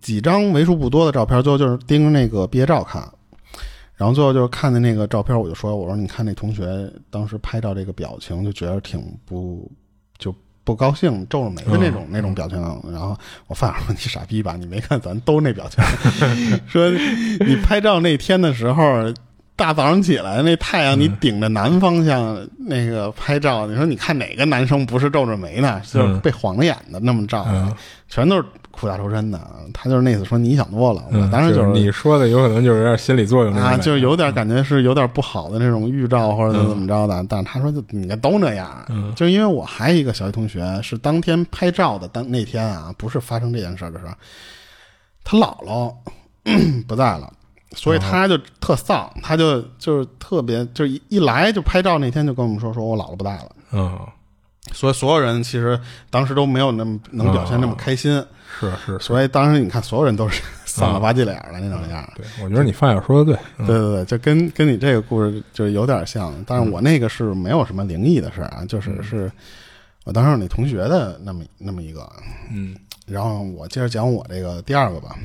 [0.02, 3.08] 几张为数不多的照片，最后就是盯着那个毕业照看。
[3.96, 9.72] 然后最后就是看的那个照片，我就说：“我说你看那同学当时拍照这个表情，就觉得挺不
[10.18, 12.60] 就不高兴，皱着眉的那种、那种表情。”
[12.92, 13.16] 然后
[13.48, 14.56] 我发小说：“你傻逼吧？
[14.58, 15.84] 你没看咱都那表情？
[16.68, 16.90] 说
[17.46, 18.84] 你拍照那天的时候，
[19.56, 25.80] 大早上起来那太阳你顶着南方向那个拍照，你说你看哪个男生不是皱着眉呢？
[25.86, 27.46] 就是被晃着眼的那么照，
[28.10, 29.40] 全都是苦大仇深的。
[29.72, 37.24] 他就是那意思说你想多了，我当时就是你说的有可能就是有点心理作用啊，就是有点感觉是有点不好的那种预兆或者怎么着的。
[37.30, 38.68] 但是他说就你都那样，
[39.16, 44.14] 就因为我还有一个小学同学是当天拍照的，当那天啊不是发生这件事的时候，
[45.24, 45.94] 他姥姥
[46.88, 47.32] 不在了。
[47.76, 53.52] 所以他就特丧，他就就是特别，就一一来就拍照那天就跟我们说，说我姥姥不在了。
[53.72, 54.00] 嗯，
[54.72, 58.24] 所以所有人其实当时都没有那么能表现那么开心。
[58.60, 62.08] 是是，所以当时你看，所有人都是丧了吧唧脸的那种样。
[62.16, 63.66] 对，我觉得你发小说的对。
[63.66, 69.32] 对对对，就跟跟你这个故事就有点像，但是我那个是没有什么灵异的事啊，就是是
[70.04, 72.08] 我当时你同学的那么那么一个。
[72.52, 72.76] 嗯，
[73.08, 75.16] 然后我接着讲我这个第二个吧。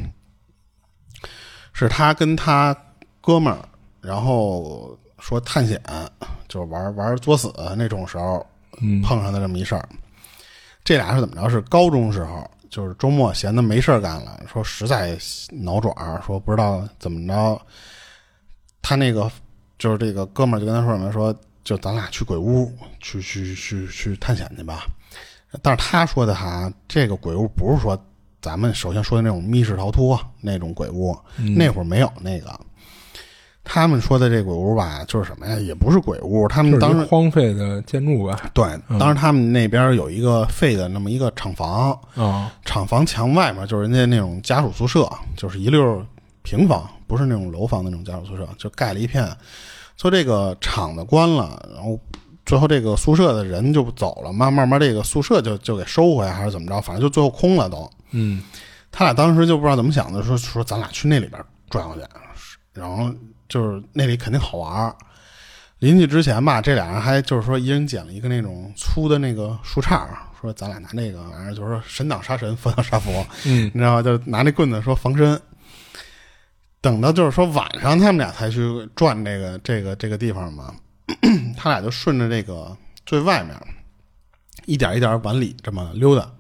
[1.78, 2.76] 是他跟他
[3.20, 3.58] 哥们儿，
[4.00, 5.80] 然后说探险，
[6.48, 8.44] 就是玩玩作死那种时候，
[9.04, 9.88] 碰上的这么一事儿。
[10.82, 11.48] 这俩是怎么着？
[11.48, 15.16] 是高中时候，就是周末闲的没事儿干了，说实在
[15.52, 17.60] 挠爪，说不知道怎么着。
[18.82, 19.30] 他那个
[19.78, 21.12] 就是这个哥们儿就跟他说什么？
[21.12, 24.84] 说就咱俩去鬼屋去去去去探险去吧。
[25.62, 27.96] 但是他说的哈，这个鬼屋不是说。
[28.40, 31.16] 咱们首先说的那种密室逃脱那种鬼屋，
[31.56, 32.58] 那会儿没有那个。
[33.70, 35.58] 他们说的这鬼屋吧，就是什么呀？
[35.58, 38.50] 也不是鬼屋，他们当时荒废的建筑吧。
[38.54, 38.64] 对，
[38.98, 46.02] 当时他们那边有一个废的那么一个厂房啊，厂房墙外面就是人家那种家属宿舍，就是一溜
[46.42, 49.28] 平房，不是那种楼房的那种家属宿舍，就盖了一片。
[49.98, 52.00] 说这个厂子关了，然后
[52.48, 56.80] 最后这个宿舍的人就走了，慢慢慢这个宿舍就就给收回来，还是怎么着？
[56.80, 57.88] 反正就最后空了都。
[58.12, 58.42] 嗯，
[58.90, 62.00] 他俩当时就不知道怎么想的，说说咱俩去那里边转悠去，
[62.72, 63.12] 然后
[63.50, 64.96] 就是那里肯定好玩。
[65.80, 70.08] 临去之前吧，这俩人还就是说一人捡了一个那种粗的那个树杈，
[70.40, 74.02] 说咱俩拿那个玩意儿，就是说神挡杀神，佛挡杀佛，嗯，你知道吗？
[74.02, 75.38] 就拿那棍子说防身。
[76.80, 80.74] 等到就是说晚上，他们俩才去转这个这个这个地方嘛，
[81.56, 83.56] 他俩就顺着这个最外面，
[84.66, 86.30] 一点一点往里这么溜达。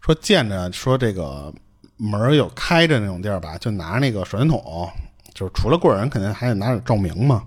[0.00, 1.52] 说见着说这个
[1.96, 4.88] 门有开着那种地儿吧，就拿那个手电筒，
[5.34, 7.44] 就是除了过人，肯定还得拿点照明嘛。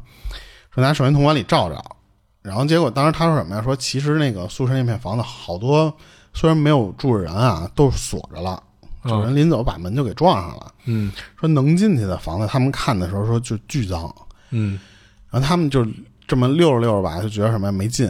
[0.74, 1.98] 说拿手电筒往里照照，
[2.42, 3.62] 然后结果当时他说什么呀？
[3.62, 5.96] 说其实那个宿舍那片房子好多
[6.34, 8.62] 虽然没有住着人啊，都锁着了，
[9.06, 10.74] 有人临走把门就给撞上了。
[10.86, 14.14] 嗯，说能进去的房子，他们看的时候说就巨脏。
[14.50, 14.80] 嗯，
[15.30, 15.86] 然后他们就
[16.30, 18.10] 这么溜着溜着吧，就觉得什么呀没劲，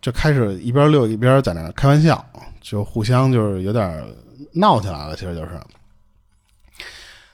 [0.00, 2.24] 就开始一边溜一边在那开玩笑。
[2.60, 4.02] 就互相就是有点
[4.52, 5.60] 闹起来了，其实就是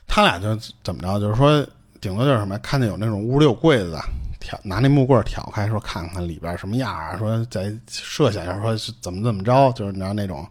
[0.05, 1.65] 他俩就怎么着，就是说
[2.01, 3.97] 顶多就是什么，看见有那种屋里有柜子，
[4.41, 10.45] 挑拿那木棍挑开，说看看里边什么样啊，说再设想一下，说怎么怎么着，就是你知道那种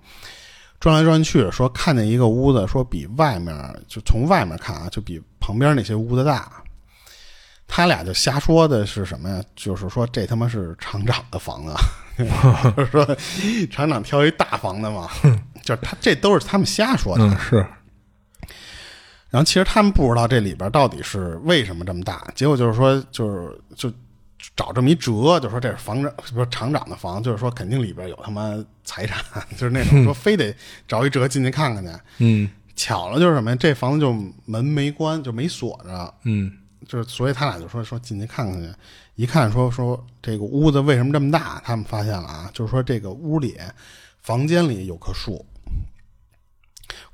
[0.78, 3.54] 转来转去，说看见一个屋子，说比外面
[3.86, 6.59] 就从外面看啊，就比旁边那些屋子大。
[7.70, 9.42] 他俩就瞎说的是什么呀？
[9.54, 11.74] 就是说这他妈是厂长的房子。
[12.76, 13.16] 就是说，
[13.70, 15.08] 厂长挑一大房子嘛，
[15.62, 17.24] 就是他这都是他们瞎说的。
[17.24, 17.66] 嗯，是。
[19.30, 22.26] 然后其实他们不知道这里边到底是为什么这么大。
[22.34, 23.90] 结果就是说，就是就
[24.54, 29.24] 找这么一折，就说这是房长不是厂长的房，就是说肯定里边有他妈财产，
[29.56, 30.54] 就是那种说非得
[30.86, 31.90] 找一折进去看看去。
[32.18, 33.56] 嗯，巧了就是什么呀？
[33.58, 34.12] 这房子就
[34.44, 36.14] 门没关，就没锁着。
[36.24, 36.52] 嗯，
[36.90, 38.68] 就是所以他俩就说说进去看看去。
[39.14, 41.62] 一看说说这个屋子为什么这么大？
[41.64, 43.56] 他们发现了啊，就是说这个屋里
[44.20, 45.44] 房间里有棵树，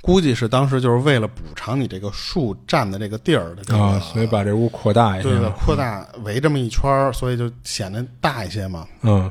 [0.00, 8.88] 估计是当时就是为了补偿你这个树占的这个地儿的啊，所以把这屋扩大一些，对，扩大围这么一圈所以就显得大一些嘛。
[9.02, 9.30] 嗯，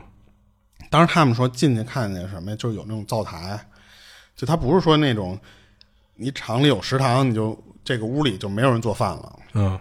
[0.92, 2.58] 当时他们说进去看见什么呀？
[2.60, 3.60] 就是有那种灶台，
[4.36, 5.40] 就他不是说那种
[6.14, 9.40] 你厂里有食堂，你就这个屋里就没有人做饭了。
[9.54, 9.80] 嗯。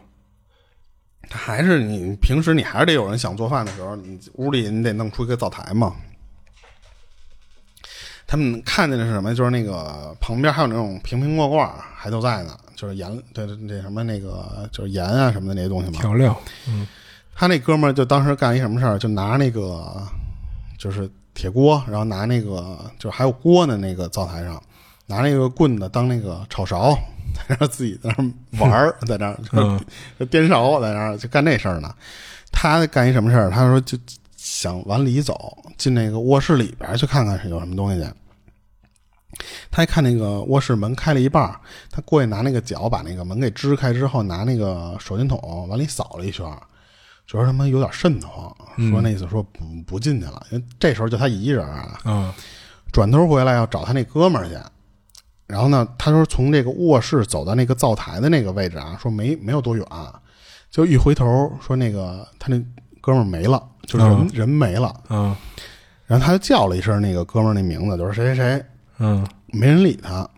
[1.35, 5.93] 他还是你平时你还是得有人想做饭的时候，你屋里你得弄出一个灶台嘛。
[8.25, 9.35] 他们看见的是什么？
[9.35, 15.99] 就是那个旁边还有那种瓶瓶罐罐还都在呢，就是盐，对对，那什么那个就是盐啊什么的那些东西嘛。
[16.01, 16.41] 调料。
[16.69, 16.87] 嗯。
[17.35, 18.97] 他那哥们儿就当时干一什么事儿？
[18.97, 20.07] 就拿那个
[20.79, 24.63] 就是铁锅，然后拿那个就是还有锅呢，那个灶台上
[25.07, 26.97] 拿那个棍子当那个炒勺。
[27.49, 29.37] 在那自己在那玩儿， 在那
[30.19, 31.93] 就 颠勺，在那就干那事儿呢。
[32.53, 33.51] 他干一什么事儿？
[33.51, 33.99] 他说就
[34.37, 38.09] 想往里走，进那个卧室里边去看看是有什么东西去。
[39.69, 41.53] 他一看那个卧室门开了一半，
[41.91, 46.47] 他过去拿那个脚把那个门给支开之后，拿那个手电筒往里扫了一圈，
[47.27, 48.55] 觉得他妈有点瘆得慌，
[48.93, 52.33] 说那意思说不不进去了，因为这时候就他一人啊，嗯
[52.93, 54.55] 转头回来要找他那哥们儿去。
[55.47, 59.87] 然后呢，他说从这个卧室走到那个灶台的那个位置啊，说没没有多远，
[60.71, 62.61] 就一回头说那个他那
[63.01, 64.95] 哥们儿没了，就是人、人没了。
[65.11, 65.35] 嗯
[66.07, 68.65] 然后他就叫了一声那个哥们儿那名字，就是谁谁谁，
[68.99, 70.29] 嗯没人理他。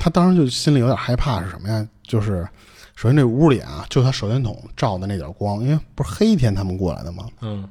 [0.00, 1.86] 他当时就心里有点害怕，是什么呀？
[2.02, 2.46] 就是
[2.96, 7.26] 首先这屋里啊，就他手电筒照的那点光，因为不是黑天他们过来的吗？
[7.40, 7.68] 嗯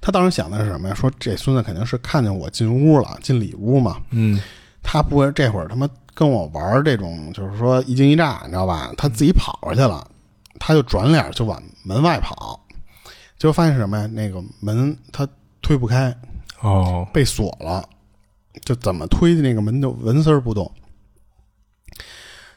[0.00, 0.94] 他当时想的是什么呀？
[0.94, 4.02] 说这孙子肯定是看见我进屋了，进里屋嘛。
[4.10, 4.40] 嗯
[4.84, 8.92] 他不会这会儿他妈跟我玩这种，就是说一惊一乍，你知道吧？
[8.96, 10.06] 他自己跑过去了，
[10.60, 12.60] 他就转脸就往门外跑，
[13.38, 14.06] 结果发现是什么呀？
[14.06, 15.26] 那个门他
[15.60, 16.14] 推不开，
[16.60, 17.82] 哦被锁了，
[18.64, 20.70] 就怎么推的那个门就纹丝儿不动。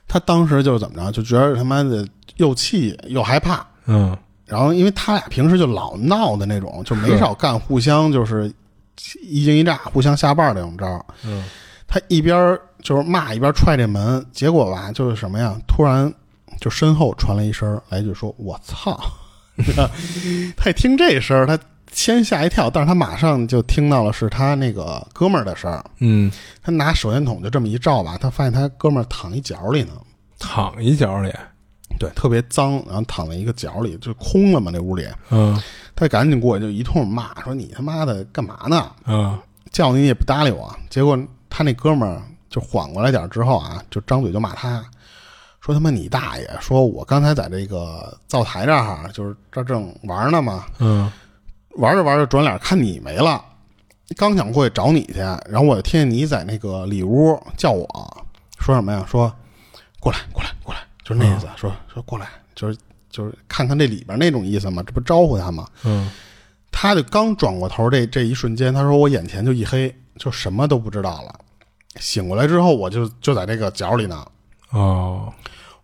[0.07, 3.65] 他当时就是怎么着，就觉得他妈的又气又害怕。
[3.85, 4.15] 嗯
[4.45, 8.49] 然后，因为他俩平时就老闹的那种，就没少干互相就是
[9.21, 11.05] 一惊一乍、互相下绊儿那种招儿。
[11.25, 11.43] 嗯
[11.87, 15.55] 他一边就是骂，一边踹这门，结果吧，就是什么呀？
[15.67, 16.13] 突然
[16.59, 18.99] 就身后传来一声，来一句说：“我操！”
[20.55, 21.57] 他一听这声，他
[21.91, 25.83] 先吓一跳，但是他马上就听到了是他那个哥们儿的声儿。
[25.99, 26.31] 嗯，
[26.61, 29.93] 他拿手电筒就这么一照吧，他发现他哥们儿躺一角里呢，
[30.37, 31.33] 躺一角里，
[31.97, 35.07] 对，特别脏，然后躺在一个角里，就空了嘛，那屋里。
[35.31, 35.59] 嗯
[35.95, 38.91] 他赶紧过去就一通骂，说：“你他妈的干嘛呢？
[39.07, 39.35] 嗯
[39.71, 41.17] 叫你也不搭理我。”结果
[41.57, 44.85] 他那哥们儿就缓过来点儿之后啊，就张嘴就骂他，
[45.59, 46.47] 说他妈你大爷！
[46.61, 51.11] 说我刚才在这个灶台这儿，就是这儿正玩呢嘛，嗯
[51.77, 53.43] 玩着玩着转脸看你没了，
[54.15, 57.87] 刚想过去找你去，然后我就听见你在那个里屋叫我，
[58.59, 59.03] 说什么呀？
[59.09, 59.33] 说
[59.99, 62.77] 过来过来过来，就是那意思，说说过来，就是
[63.09, 65.67] 就是看看这里边那种意思嘛，这不招呼他吗？
[65.85, 66.07] 嗯
[66.71, 71.39] 他就刚转过头这这一瞬间，他说我眼前就一黑，就什么都不知道了。
[71.99, 74.25] 醒过来之后，我就就在这个角里呢，
[74.71, 75.31] 哦。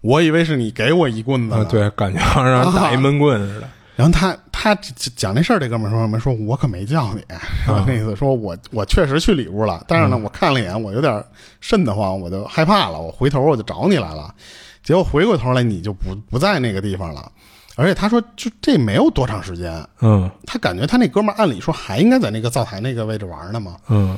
[0.01, 3.70] 我以为是你给我一棍子对，感觉好像让人打一闷棍似的。
[3.95, 4.76] 然后他他
[5.16, 6.20] 讲这事儿，这哥们儿说什么？
[6.20, 7.24] 说我可没叫你，
[7.66, 11.24] 然后那意思说我我确实去里屋了，但是呢，我看了一眼，我有点
[11.61, 14.36] 瘆得慌，我就害怕了，我回头我就找你来了，
[14.84, 17.32] 结果回过头来你就不不在那个地方了，
[17.78, 20.30] 而且他说就这没有多长时间，嗯。
[20.45, 24.18] 他感觉他那哥们儿按理说还应该在那个灶台那个位置玩呢嘛，嗯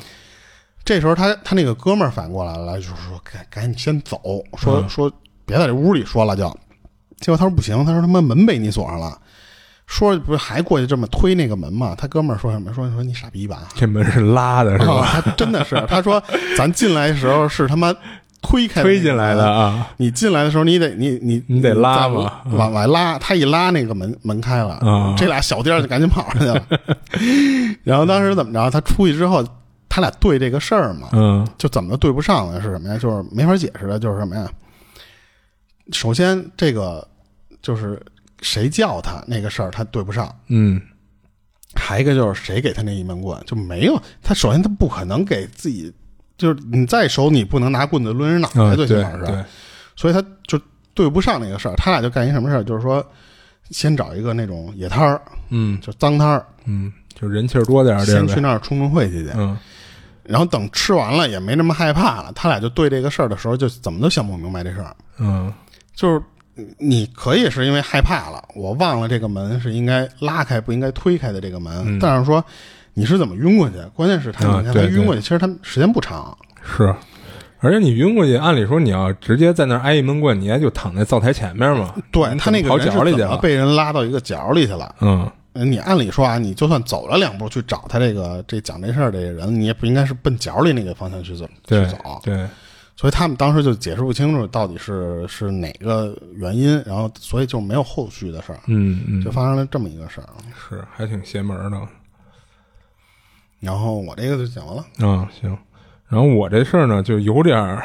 [0.86, 4.18] 这时候他他那个哥们儿反过来了，就是说赶赶紧先走，
[4.56, 5.12] 说、说
[5.44, 6.48] 别在这屋里说了就。
[7.20, 9.18] 结果他说不行，他说他妈门被你锁上了，
[9.86, 11.94] 说不是还过去这么推那个门吗？
[11.98, 12.72] 他哥们儿说什么？
[12.72, 13.62] 说说你傻逼吧？
[13.74, 15.20] 这门是拉的，是吧？
[15.36, 16.22] 真的是，他说
[16.56, 17.92] 咱进来的时候是他妈
[18.42, 19.88] 推开 推进来的啊。
[19.96, 23.18] 你进来的时候，你得你你你得拉再嘛嗯往外拉。
[23.18, 26.62] 他一拉，那个门门开了，啊这俩小颠儿就赶紧跑上去了。
[27.82, 28.70] 然后当时怎么着？
[28.70, 29.42] 他出去之后，
[29.96, 32.60] 他俩对这个事儿嘛，嗯就怎么都对不上呢？
[32.60, 32.98] 是什么呀？
[32.98, 34.46] 就是没法解释的，就是什么呀？
[35.90, 37.08] 首先，这个
[37.62, 37.98] 就是
[38.42, 40.30] 谁叫他那个事儿，他对不上。
[40.48, 40.78] 嗯
[41.74, 44.34] 还一个就是谁给他那一闷棍，就没有他。
[44.34, 45.90] 首先他不可能给自己，
[46.36, 49.24] 就是你再熟，你不能拿棍子抡人脑啊，袋，对最起码是。
[49.24, 49.44] 对，
[49.96, 50.60] 所以他就
[50.92, 51.74] 对不上那个事儿。
[51.76, 53.02] 他俩就干一什么事儿，就是说，
[53.70, 58.38] 先找一个那种野摊儿，嗯就脏摊儿，嗯，就人气儿多点儿先去。
[58.42, 59.30] 那儿冲冲晦气去。
[59.34, 59.56] 嗯
[60.28, 64.94] 然后等吃完了也没那么害怕了，他俩就对这个事儿的时候，就怎么都想不明白这事儿。
[65.18, 65.52] 嗯
[65.94, 66.22] 就是
[66.78, 72.44] 你可以是因为害怕了，我忘了这个门是应该拉开不应该推开的这个门，嗯但是说
[72.94, 73.76] 你是怎么晕过去？
[73.94, 76.36] 关键是他，啊你看他晕过去，其实他时间不长。
[76.62, 76.94] 是。
[77.60, 81.94] 而且你晕过去，按理说你要直接在那儿挨一闷棍，你也就躺在灶台前面嘛。
[82.12, 83.38] 对他那个跑人是怎么。
[83.38, 84.94] 被人拉到一个角里去了？
[85.00, 85.28] 嗯
[85.64, 92.20] 你按理说啊，你就算走了两步去找他这个这讲这事儿这个人，你也不应该是奔角里那个方向去走去对走。
[92.22, 92.46] 对，
[92.96, 100.28] 所以他们当时就解释不清楚到底是是哪个原因，然后所以就没有后续的事儿，嗯嗯就，发生了这么一个事儿。
[100.68, 101.80] 是还挺邪门的。
[103.60, 104.84] 然后我这个就讲完了。
[105.06, 105.56] 啊，行。
[106.08, 107.82] 然后我这事儿呢，就有点儿，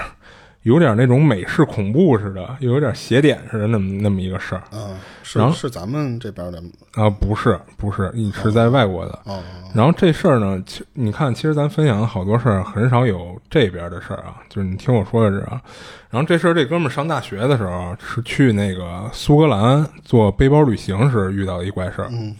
[0.63, 6.61] 有点那种美式恐怖似的，又有点邪典似的，那么那么一个事儿嗯，是是咱们这边的
[6.93, 9.19] 啊，不是不是，你是在外国的。
[9.25, 9.41] 哦，
[9.73, 14.35] 然后这事儿呢，其你看，其实咱分享的好多事儿，很少有这边的事儿啊。
[14.49, 15.61] 就是你听我说的是啊。
[16.09, 22.09] 然后这事儿，这哥们儿上大学的时候啊是去那个苏格兰做背包旅行时遇到的一怪事儿。
[22.11, 22.35] 嗯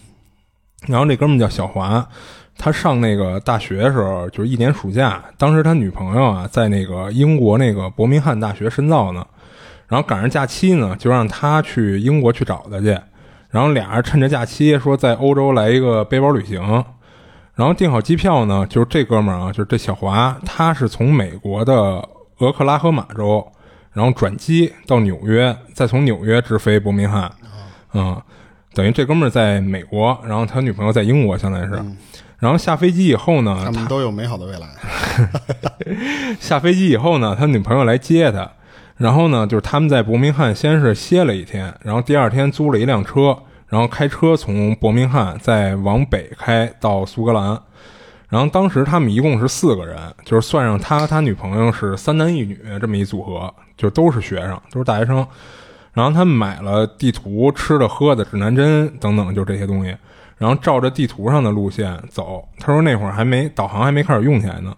[0.88, 2.04] 然后这哥们儿叫小华，
[2.58, 9.26] 他上那个大学的时候，就是一年暑假，当时他女朋友啊在那个英国那个伯明翰大学深造呢，
[9.88, 12.98] 然后赶上假期呢，就让他去英国去找他去。
[13.50, 16.62] 然后俩人趁着假期说在欧洲来一个背包旅行，
[17.56, 21.74] 然后订好机票呢，就是这哥们儿啊，就是这小华，他是从美国的
[22.38, 23.46] 俄克拉荷马州，
[23.92, 27.30] 然后转机到纽约，再从纽约直飞伯明翰，
[27.94, 28.22] 嗯，
[28.74, 31.84] 等于这哥们儿在美国，然后他女朋友在英国，相当于是，
[32.42, 34.68] 然后下飞机以后呢，他们都有美好的未来。
[36.42, 38.52] 下飞机以后呢，他女朋友来接他。
[38.98, 43.38] 然后呢，就是他们在伯明翰先是歇了一天，然后第二天租了一辆车，
[43.68, 47.60] 然后开车从伯明翰再往北开到苏格兰。
[48.28, 55.26] 然后当时他们一共是四个人，就是算上他和他女朋友是三男一女这么一组合，就都是学生，都是大学生。
[55.94, 59.96] 然后他们买了地图、吃的、喝的、指南针等等，就这些东西，
[60.42, 62.44] 然后照着地图上的路线走。
[62.58, 64.76] 他说那会儿还没导航，还没开始用起来呢。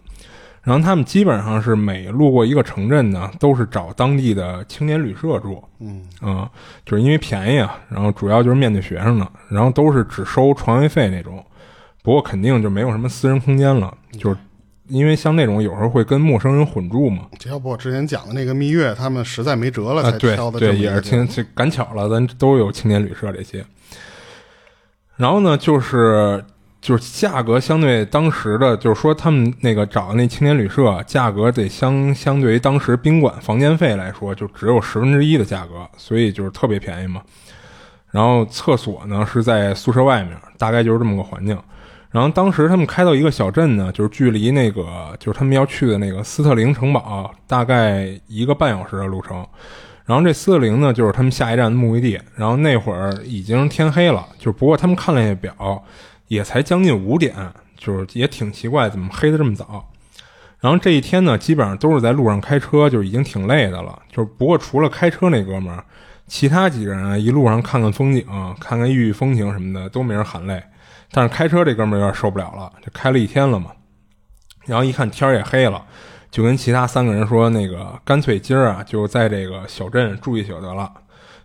[0.62, 5.64] 然后他们基本上是每路过一个城镇呢，都是找当地的青年旅社住。
[5.80, 6.52] 嗯啊，
[6.86, 7.80] 就是因为便宜啊。
[7.88, 11.42] 然后主要就是面对学生的，然后都是只收床位费那种。
[12.02, 14.36] 不过肯定就没有什么私人空间了，就是
[14.90, 17.28] 因为像那种有时候会跟陌生人混住嘛。
[17.40, 20.60] 这要不我之前讲的那个蜜月，他们实在没辙了才挑的。
[20.60, 23.66] 对，也是挺赶巧了，咱都有青年旅社这些。
[25.16, 26.44] 然后呢，就是。
[26.84, 37.22] 就是价格相对当时的，就是说他们那个找的那青年旅社，价格得相相对于当时宾馆房间费来说，就只有十分之一的价格，所以就是特别便宜嘛。
[38.12, 41.58] 然后厕所呢是在宿舍外面，大概就是这么个环境。
[42.12, 49.48] 然后当时他们开到一个小镇呢，就是距离那个就是他们要去的那个斯特林城堡大概一个半小时的路程。
[50.06, 52.22] 然后这斯特林呢，就是他们下一站的目的地。
[52.36, 55.84] 然后那会儿已经天黑了，就是不过他们看了一下表。
[56.30, 57.36] 也才将近五点，
[57.78, 59.88] 就是也挺奇怪，怎么黑的这么早？
[60.60, 64.02] 然后这一天呢，基本上都是在路上开车，就已经挺累的了。
[64.10, 65.84] 就是不过除了开车那哥们儿，
[66.26, 68.26] 其他几个人啊，一路上看看风景，
[68.60, 70.64] 看看异域风情什么的，都没人喊累。
[71.12, 73.70] 但是开车这哥们儿有点受不了了，就开了一天了嘛。
[74.66, 75.86] 然后一看天儿也黑了，
[76.34, 80.92] 就跟其他三个人说：“那个干脆今儿啊，就在这个小镇住一宿得了。”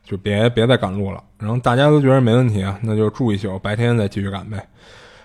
[0.03, 4.67] 就别别再赶路了，然后大家都觉得没问题啊，那就住一宿，白天再继续赶呗。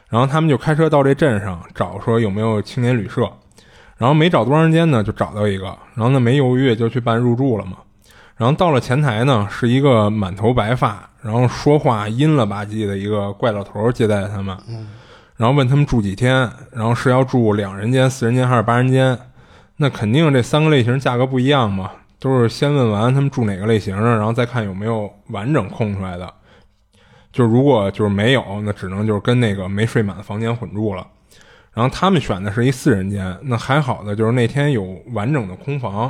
[0.10, 3.22] 然后他们就开车到这镇上找，说有没有青年旅社。
[3.96, 5.68] 然后没找多长时间呢，就找到一个。
[5.96, 7.78] 然后呢没犹豫就去办入住了嘛。
[8.36, 14.58] 然后到了前台呢，是一个满头白发，然后说话阴了吧唧的一个怪老头接待他们。
[15.38, 19.18] 然后问他们住几天，然后是要住两人间、四人间还是八人间？
[19.78, 21.92] 那肯定这三个类型价格不一样嘛。
[22.20, 26.34] 都是先问完他们住哪个类型，然后再看有没有完整空出来的。
[27.34, 31.06] 就如果就是没有，那只能就是跟那个没睡满的房间混住了。
[31.74, 36.10] 然后他们选的是一四人间，那还好的就是那天有完整的空房，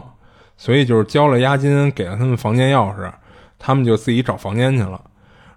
[0.55, 3.11] 所以就是交了押金，给了他们房间钥匙，
[3.57, 5.01] 他们就自己找房间去了。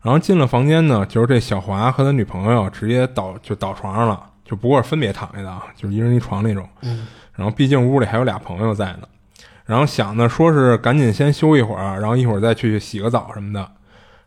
[0.01, 6.67] 然后进了房间呢，就是这小华和他女朋友直接倒就倒床上了，就不过是分别躺下的啊，就是一人一床那种。
[6.81, 7.07] 嗯。
[7.37, 9.03] 然后毕竟屋里还有俩朋友在呢。
[9.64, 13.70] 然后想呢，说是赶紧先休一会儿，然后一会儿再去洗个澡什么的。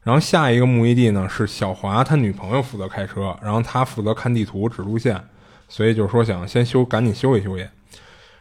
[0.03, 5.21] 然后下一个目的地呢是小华他女朋友负责开车，然后他负责看地图指路线，
[5.67, 7.67] 所以就说想先休，赶紧休息休息。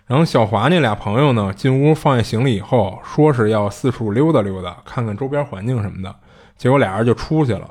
[0.07, 6.15] 然后小华那俩朋友呢进屋放下行李以后，说是要四处溜达溜达，看看周边环境什么的。
[6.57, 7.69] 结果俩人就出去了，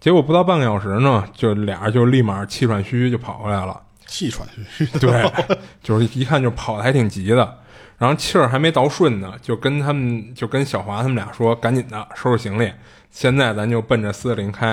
[0.00, 3.80] 结果不到半个小时呢，就俩人就立马气喘吁吁就跑回来了。
[4.08, 5.30] 气喘吁吁， 对，
[5.80, 7.58] 就是一看就跑的还挺急的。
[7.98, 12.72] 然后气儿还没倒顺呢，就跟他们就跟小华他们俩说：“赶紧的收拾行李，
[13.10, 14.68] 现在咱就奔着四零开。”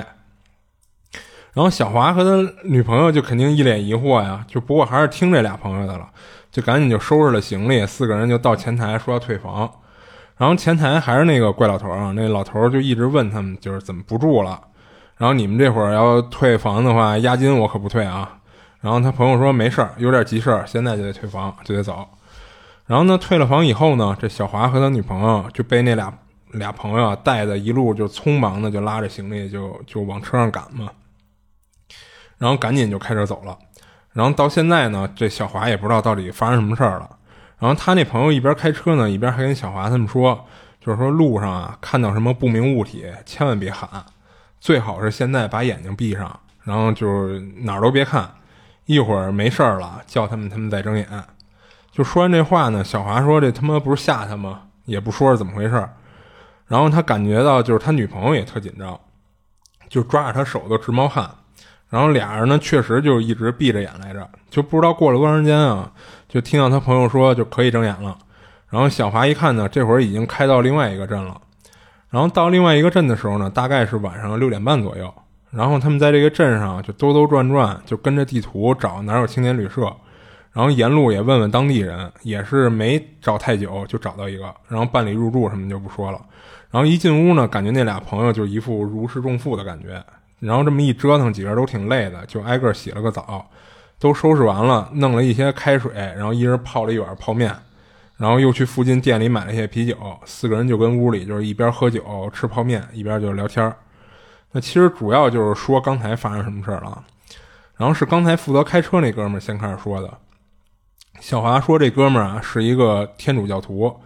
[1.54, 6.08] 然后小华和他女朋友就肯定一脸疑惑呀，就不过还是听这俩朋友的了，
[6.52, 9.72] 就赶紧就收拾了行李，四个人就到前台说要退房。
[10.38, 14.62] 然后前台还是那个怪老头啊，那老头就一直问他们就是怎么不住了。
[15.18, 18.38] 然后你们这会儿要退房的话，押金我可不退啊。
[18.86, 22.08] 然后他朋友说没事儿，有点急事儿，现在就得退房，就得走。
[22.86, 26.14] 然后呢，退了房以后呢，这小华和他女朋友就被那俩
[26.52, 30.92] 俩朋友带的一路就匆忙的就拉着行李就就往车上赶嘛，
[32.38, 33.58] 然后赶紧就开车走了。
[34.14, 37.10] 然后到现在呢，这小华也不知道到底发生什么事儿了。
[37.58, 40.46] 然后他那朋友一边开车呢，一边还跟小华他们说，
[40.80, 43.90] 就是说路上啊看到什么不明物体，千万别喊，
[44.60, 48.30] 最好是现在把眼睛闭上，然后就是哪儿都别看，
[48.86, 51.08] 一会儿没事儿了叫他们，他们再睁眼。
[51.92, 54.62] 就说完这话呢，小华说：“这他妈不是吓他吗？
[54.86, 55.90] 也不说是怎么回事。”
[56.68, 59.00] 然后他感觉到，就是他女朋友也特紧张，
[59.88, 61.30] 就抓着他手都直冒汗。
[61.90, 65.92] 然后俩人呢，确实就一直闭着眼来着，就不知道过了多长时间啊，
[66.28, 68.18] 就听到他朋友说就可以睁眼了。
[68.70, 71.40] 然后小华一看呢，这会儿已经开到另外一个镇了。
[72.10, 75.14] 然后到另外一个镇的时候呢，大概是晚上六点半左右。
[75.56, 79.82] 然后他们在这个镇上就兜兜转转，就跟着地图找哪有青年旅社，
[80.52, 86.20] 然后沿路也问问当地人，也是没找太久就找到一个，然后办理入住什么就不说了。
[86.72, 90.04] 然后一进屋呢，感觉那俩朋友就一副如释重负的感觉。
[90.40, 93.50] 然后这么一折腾，几个人都挺累的，就挨个洗了个澡，
[93.98, 97.56] 都收拾完了，弄了一些开水，然后一人泡了一碗泡面，
[98.18, 99.96] 然后又去附近店里买了一些啤酒，
[100.26, 103.74] 四个人就跟屋里就是一边喝酒吃泡面，一边就聊天儿
[104.56, 107.04] 那其实主要就是说刚才发生什么事儿了，
[107.76, 110.18] 然后是刚才负责开车那哥们儿先开始说的。
[111.20, 114.00] 小华说这哥们儿啊是一个天主教徒，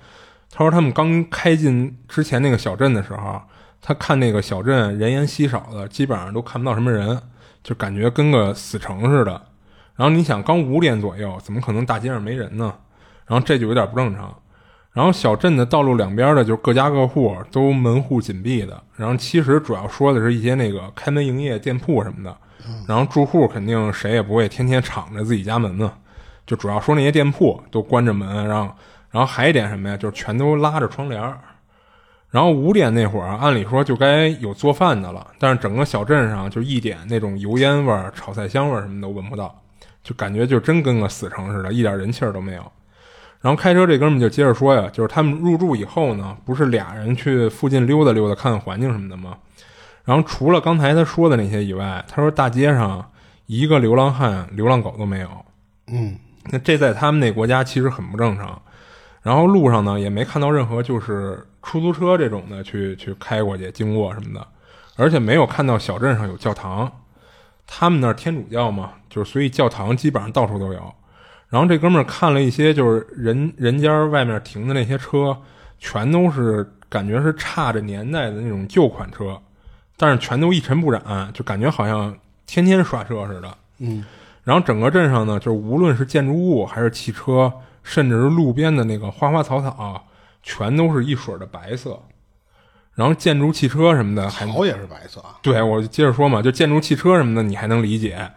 [0.50, 3.40] 他说他们刚开进之前那个小镇的时候，
[3.80, 7.22] 他看那个小镇人烟稀少的，基本上都看不到什么人，
[7.62, 9.40] 就感觉跟个死城似的。
[9.98, 12.74] 然后你想，刚五点左右，怎么可能大街上没人呢？
[13.28, 14.36] 然后这就有点不正常。
[15.00, 18.84] 然后小镇的道路两边的就是各家各户都门户紧闭的。
[18.98, 22.36] 然后其实主要说的是一些那个开门营业店铺什么的。
[22.86, 25.90] 然后住户肯定谁也不会天天敞着自己家门呢，
[26.46, 28.76] 就主要说那些店铺都关着门，然后
[29.10, 31.22] 然后还一点什么呀，就是全都拉着窗帘
[32.30, 39.64] 然后五点那会儿，按理说就该有做饭的了，但是整个小镇上就一点那种油烟味儿、炒菜香味儿什么都闻不到，
[40.04, 42.72] 就感觉就真跟个死城似的，一点人气儿都没有。
[43.42, 49.38] 然后开车这哥们就接着说呀，就是他们入住以后呢，不是俩人去附近溜达溜达、看看环境什么的吗？
[50.04, 53.12] 然后除了刚才他说的那些以外，他说大街上
[53.46, 55.30] 一个流浪汉、流浪狗都没有。
[55.88, 56.18] 嗯，
[56.52, 58.62] 那这在他们那国家其实很不正常。
[59.22, 64.48] 然后路上呢也没看到任何就是出租车这种的去去开过去、经过什么的，
[64.96, 66.92] 而且没有看到小镇上有教堂。
[67.68, 70.94] 他们那儿天主教嘛，就是所以教堂基本上到处都有。
[71.50, 75.36] 然后这哥们儿看了一些，就是人人家外面停的那些车，
[75.80, 79.40] 全都是感觉是差着年代的那种旧款车，
[79.98, 83.58] 但是全都一尘不染，就感觉好像天天刷车似的。
[83.80, 84.06] 嗯，
[84.44, 90.06] 然后整个镇上呢，就是无论是建筑物还是汽车，甚至是路边的那个花花草草，
[90.44, 92.00] 全都是一水的白色。
[92.94, 95.38] 然后建筑汽车什么的，草也是白色啊。
[95.42, 98.30] 对，我接着说嘛，就建筑汽车什么的，你还能理解。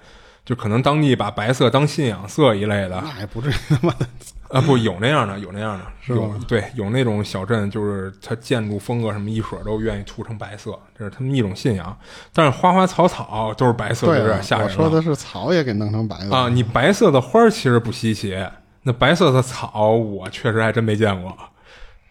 [0.45, 4.07] 就可能当地把白色当信仰色一类的，那也不至于他妈的
[4.49, 4.61] 啊！
[4.61, 11.97] 不，有那样的，有那样的，有对，有那种小镇，就是它建筑风格什么一水都愿意涂成白色，这是他们一种信仰。
[12.34, 14.66] 但是花花草草都是白色，有点吓人。
[14.66, 16.49] 我说的是草也给弄成白色啊！
[16.49, 18.36] 你白色的花其实不稀奇，
[18.82, 21.34] 那白色的草我确实还真没见过，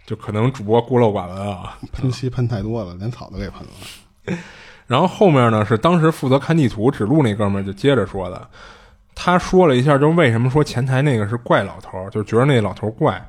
[0.08, 1.78] 就可能主播孤陋寡闻啊。
[1.92, 4.38] 喷漆喷太多了，连草都给喷了。
[4.92, 8.46] 然后后面呢是当时负责看地图指路那哥们儿就接着说的，
[9.16, 13.26] 他说了一下，就为什么说前台那个是怪老头儿，就觉得那老头儿怪，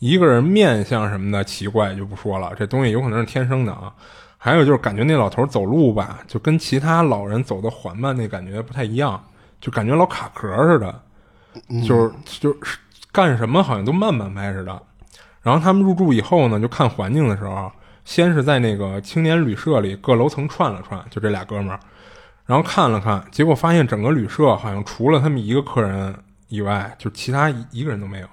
[0.00, 3.94] 一个人面相什么的奇怪就不说了，这东西有可能是天生的啊。
[4.36, 9.24] 还有就是感觉那老头儿走路吧，就跟其他老人走的缓慢那感觉不太一样，
[9.60, 11.00] 就感觉老卡壳似的，
[11.86, 12.76] 就是就是
[13.12, 14.82] 干什么好像都慢半拍似的。
[15.42, 17.70] 然后他们入住以后呢，就看环境的时候。
[18.04, 21.80] 先是在那个青年旅社里各楼层串了串，就这俩哥们儿，
[22.46, 26.14] 然后看了看，结果发现整个旅社好像除了他们一个客人
[26.48, 28.28] 以外，就其他一个人都没有。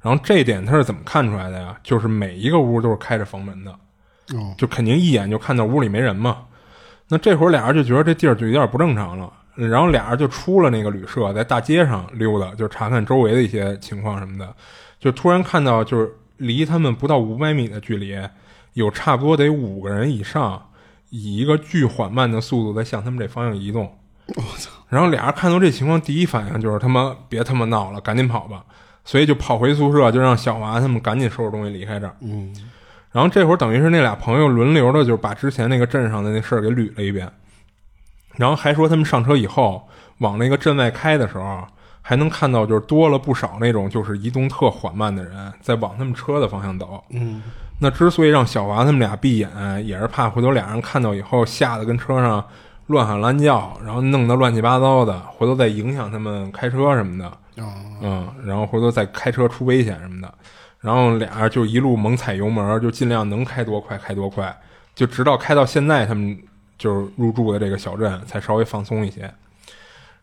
[0.00, 1.76] 然后这一点他是怎么看出来的呀？
[1.82, 3.74] 就是每一个屋都是开着房门的，
[4.56, 6.44] 就肯定一眼就看到屋里没人嘛。
[7.08, 14.54] 那这会儿俩人就觉得这地儿就有点不正常了，然后俩人就出了那个旅社，在大街上溜达，就查看周围的一些情况什么的，
[14.98, 18.16] 就突然看到就是离他们不到五百米的距离。
[18.74, 20.70] 有差不多得五个人以上，
[21.08, 23.90] 以一个巨缓慢的速度在向他们这方向移动。
[24.26, 24.70] 我操！
[24.88, 28.64] 然后俩人看到这情况，第一反应就是他妈别他妈闹了，赶紧跑吧！
[29.04, 32.14] 所以就跑回宿舍，就让小娃他们赶紧收拾东西离开这儿。
[32.20, 32.54] 嗯。
[33.12, 37.30] 然后这会儿等于是那俩朋友轮流的，就是把之前那个镇上的那事儿给捋了一遍。
[38.34, 41.66] 然后还说他们上车以后往那个镇外开的时候，
[42.08, 47.02] 还能看到就是多了不少那种就是移动特缓慢的人在往他们车的方向走。
[47.10, 47.42] 嗯。
[47.80, 49.50] 那之所以让小华他们俩闭眼，
[49.84, 52.46] 也是怕回头俩人看到以后吓得跟车上
[52.86, 57.32] 乱喊乱叫，然后弄得乱七八糟的，回头再影响他们开车什么的。
[58.00, 60.32] 嗯，然后回头再开车出危险什么的。
[60.80, 64.56] 然后俩人就一路猛踩油门，就尽量能开多快开多快，
[64.94, 66.38] 就直到开到现在他们
[66.78, 69.28] 就是入住的这个小镇才稍微放松一些。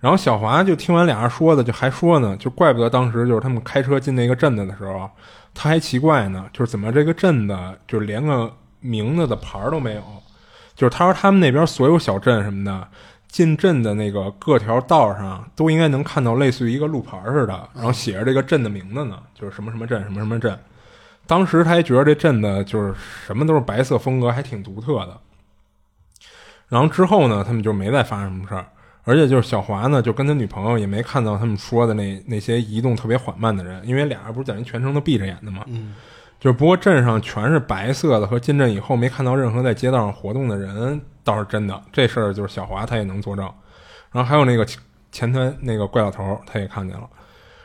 [0.03, 5.09] 然后小华就听完俩人说的，就还说呢，就怪不得当时就是他们开车进那个镇子的时候。
[5.53, 10.03] 他还奇怪呢，就是怎么这个镇子就连个名字的牌都没有？
[10.75, 12.85] 就是他说他们那边所有小镇什么的，
[13.29, 20.59] 进镇的那个各条道上都应该能看到类似于一个路牌似的，然后写着这个镇的名字呢，就是什么什么镇什么什么镇。
[21.25, 22.93] 当时他还觉得这镇子就是
[23.25, 25.17] 什么都是白色风格，还挺独特的。
[26.67, 28.65] 然后之后呢，他们就没再发生什么事儿，
[29.03, 35.63] 而且就是小华呢，就跟他女朋友也没看到他们说的那那些移动特别缓慢的人，因为俩人不是在人全程都闭着眼的嘛。
[35.67, 35.93] 嗯，
[36.39, 41.81] 就是不过镇上全是白色的，和进镇以后没看到任何在街道上活动的人，倒是真的。
[41.91, 43.49] 这事儿就是小华他也能作证。
[44.11, 44.79] 然后还有那个前
[45.11, 47.07] 前台那个怪老头，他也看见了。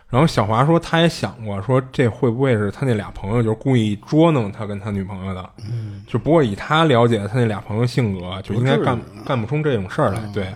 [0.08, 5.50] 然后小华说，他也想过，说这会不会是他那俩朋友就是故意捉弄他跟他女朋友的？
[5.70, 10.20] 嗯，就不过以他了解他那俩朋友性格，就应该干干不出这种事儿来。
[10.32, 10.46] 对，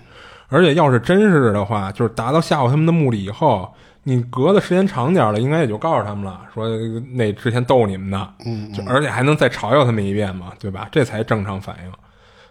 [0.53, 3.73] 而且要是真是的话，就是达到吓唬他们的目的以后，
[4.03, 6.69] 你隔的时间长点了，应该也就告诉他们了，说
[7.15, 10.89] 那之前逗你们的，嗯，就而且还能再嘲笑他们一遍嘛，对吧？
[10.93, 11.93] 这才正常反应。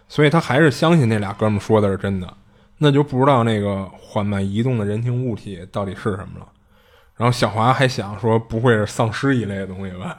[0.08, 2.34] 所以他还是相信那俩哥们说的是真的，
[2.78, 6.46] 那就不知道那个缓慢移动的人形物体到底是什么了。
[7.16, 10.18] 然后小华还想说，不会是丧尸一类的东西吧？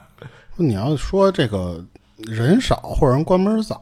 [0.55, 1.83] 你要说这个
[2.31, 3.81] 人少或者人关门早，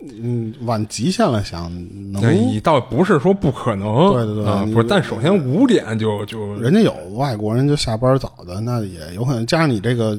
[0.00, 1.70] 嗯，往极限了想，
[2.12, 4.86] 能你倒不是说不可能，对对对啊，不是。
[4.88, 9.44] 但首先五点就就人家有外国人就下班早的，那也有可能。
[9.46, 10.18] 加上你这个，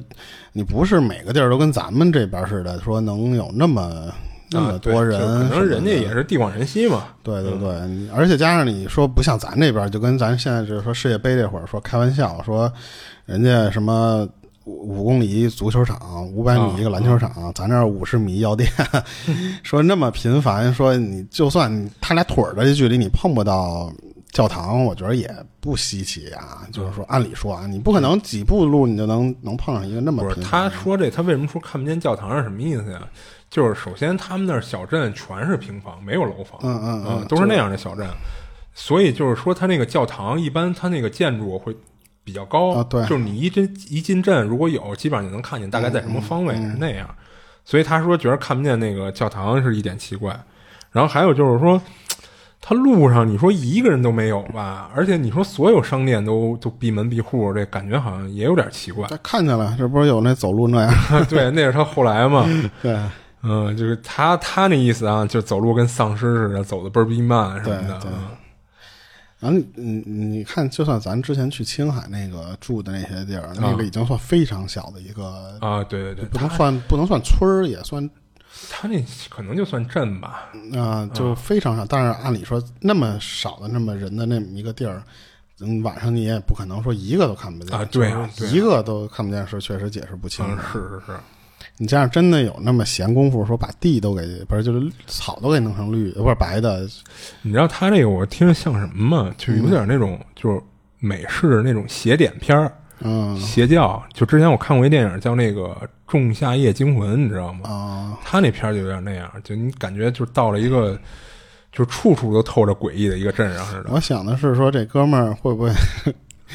[0.52, 4.12] 你不是每个地儿都跟咱们这边似的，说能有那么
[4.52, 7.06] 那么多人就可能人家也是地广人稀嘛。
[7.24, 12.72] 对对对，你而且加上你说不像咱这边，就跟咱现在就是说世界杯这会儿说开玩笑说，
[13.26, 14.28] 人家什么
[14.66, 18.70] 五五公里一足球场，五百米一个篮球场，咱这儿五十米药店，
[19.64, 23.92] 说那么频繁，说你就算他俩腿儿的距离你碰不到
[24.32, 26.68] 教堂，我觉得也不稀奇啊。
[26.72, 33.02] 就是说，按理说啊，你不可能几步路你就能能碰上一个那么不是频繁他说这，他为什么说看不见教堂是什么意思呀？
[33.50, 38.08] 就是首先他们那儿小镇全是平房，没有楼房，嗯嗯嗯都是那样的小镇，
[38.74, 41.76] 所以就是说他那个教堂一般他那个建筑会
[42.24, 47.08] 比较高，啊对就是你一进一进镇如果有，基本上你能看见大概在什么方位、是那样，
[47.66, 50.40] 所以他说觉得看不见那个教堂是一点奇怪，
[50.92, 51.82] 然后还有就是说。
[52.66, 54.90] 他路上你说一个人都没有吧？
[54.96, 59.06] 而且你说所有商店都都闭门闭户，这感觉好像也有点奇怪。
[59.10, 60.94] 他看见了，这不是有那走路那样？
[61.28, 62.46] 对，那是他后来嘛。
[62.82, 62.98] 对
[63.44, 68.00] 嗯，就是他他那意思啊，就走路跟丧尸似的，走的倍儿逼慢什么的。
[68.00, 68.30] 对对嗯
[69.44, 78.10] 然后你你你看，就算咱之前去青海那个住的那些地儿，那个已经算非常小的一个，啊，对对对，不能算不能算村儿，也算
[78.70, 80.50] 他那可能就算镇吧。
[80.74, 81.86] 啊、就非常少。
[81.86, 85.04] 但是按理说，那么少的那么人的那么一个地儿，
[85.60, 91.20] 嗯，晚上你也不可能说一个都看不见啊对啊对啊一个都看不见是确实解释不清嗯。，是是是，
[91.78, 96.88] 你这样真的有那么闲工夫，说把地都给不是就是草都给弄成绿不是白的，
[97.42, 99.34] 你知道他这个我听着像什么吗？
[99.38, 100.62] 就有点那种就是
[101.00, 102.72] 美式那种邪典片儿、
[103.02, 104.02] 嗯邪教。
[104.14, 105.62] 就之前我看过一电影叫那个
[106.08, 107.70] 《仲夏夜惊魂》，你知道吗？
[107.70, 110.98] 啊、他那片儿就有点那样，就你感觉就到了一个
[111.72, 113.86] 就处处都透着诡异的一个镇上似的。
[113.90, 115.72] 我想的是说，这哥们儿会不会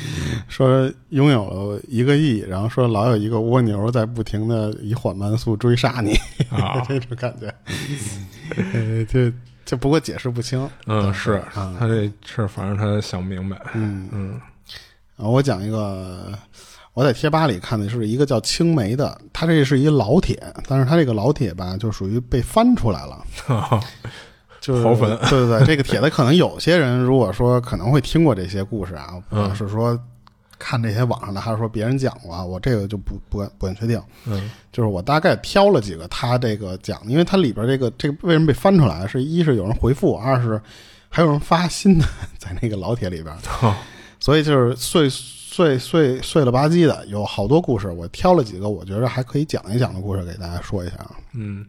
[0.49, 6.14] 说拥有了一个亿，然后说老有一个蜗牛在不停的以缓慢速追杀你，
[6.51, 7.55] 啊 这种感觉，
[8.72, 9.32] 呃，这
[9.64, 10.68] 这不过解释不清。
[10.86, 13.61] 嗯，是啊他这事儿，反正他想不明白。
[13.74, 14.40] 嗯嗯
[15.16, 16.32] 啊，我讲一个，
[16.94, 23.24] 我在贴吧里看的是一个叫青梅的，他这是一老铁，但是他这个老铁吧，就属于被翻出来了。
[24.61, 25.16] 就是刨坟。
[25.28, 29.98] 对对对，这个帖子可能有些人如果说可能会听过这些故事啊，不嗯管是说
[30.59, 34.00] 看这些网上的，还是说别人讲过啊，我这个就不不敢不敢确定。
[34.26, 34.50] 嗯。
[34.72, 40.61] 就是我大概挑了几个他这个讲，因为它里边这个这个为什么被翻出来，是一是有人回复，二是
[41.09, 42.04] 还有人发新的
[42.38, 43.74] 在那个老帖里边，哦。
[44.20, 51.11] 所以就是碎碎碎碎了吧唧的，有好多故事，我挑了几个我觉得还可以讲一讲的故事给大家说一下啊。
[51.34, 51.64] 嗯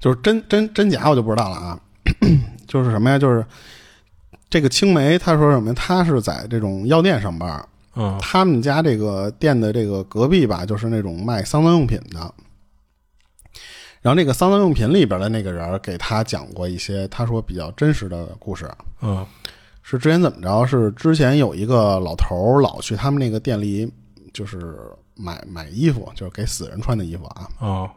[0.00, 1.80] 就是真真真假我就不知道了啊。
[2.66, 3.18] 就是什么呀？
[3.18, 3.44] 就是
[4.50, 5.74] 这个青梅，他说什么？
[5.74, 12.34] 他是在这种药店上班，嗯他们家这个店的这个隔壁吧，就是那种卖丧葬用品的。
[14.00, 18.70] 然后那个丧葬用品里边的那个人儿给他讲过一些他说比较真实的故事，
[19.02, 19.26] 嗯
[19.82, 20.66] 是之前怎么着？
[20.66, 23.90] 是之前有一个老头儿老去他们那个店里，
[24.32, 24.76] 就是
[25.14, 27.48] 买买衣服，就是给死人穿的衣服啊。
[27.58, 27.90] 哦，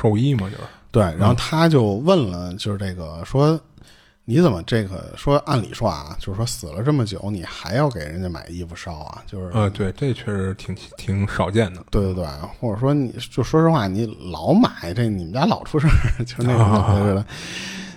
[0.00, 0.62] 寿衣嘛，就是
[0.96, 3.60] 对，然后他就问了，就是这个说，
[4.24, 5.36] 你怎么这个说？
[5.44, 9.22] 按理说啊，就是说死了这么久，你还要给人家买衣服烧啊？
[9.26, 11.84] 就是呃，对，这确实挺挺少见的。
[11.90, 12.26] 对对对，
[12.58, 17.26] 或者说你就说实话，你老买这，你们家老出事儿，就是那种感觉似的，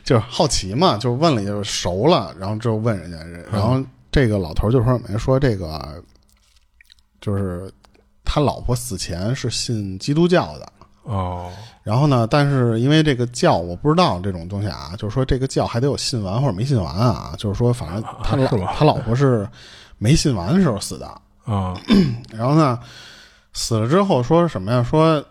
[0.04, 3.18] 就是好奇嘛，就是问了，就是熟了，然后之后问人家，
[3.50, 3.82] 然后
[4.12, 5.18] 这个老头就说什么？
[5.18, 6.04] 说这个
[7.22, 7.72] 就是
[8.26, 10.74] 他老婆死前是信基督教的。
[11.04, 11.50] 哦，
[11.84, 18.36] 然后呢，但是因为这个教我不知道这种东西啊，就是说这个教还得有信完或者没信完啊，就是说反正他
[18.86, 19.48] 老、 婆是
[19.98, 21.08] 没信完的时候死的，
[21.46, 21.76] 啊，
[22.32, 22.80] 然后呢，
[23.54, 24.84] 死了之后说什么呀？
[24.84, 25.24] 说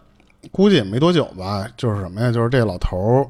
[0.51, 2.33] 估计也没多久吧，就是什么呀？
[2.33, 3.27] 就是这老头儿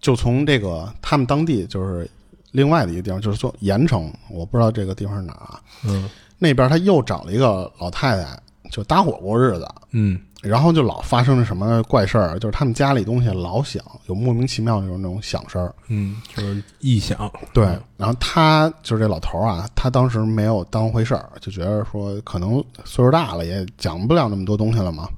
[0.00, 2.08] 就从这个他们当地就是
[2.52, 5.60] 另外的一个地方，就是说盐城，我不知道这个地方是哪儿啊。
[5.84, 6.08] 嗯
[6.40, 15.74] 那边他又找了一个老太太，就搭伙过日子，嗯然后就老发生了什么怪事儿，就是他们家里东西老响，有莫名其妙那种那种响声儿。
[15.88, 17.30] 嗯，就是异响。
[17.52, 17.66] 对，
[17.96, 25.08] 然后他就是这老头儿啊，他当时没有当回事儿，就觉得说可能岁数大了，也讲不了那么多东西了嘛。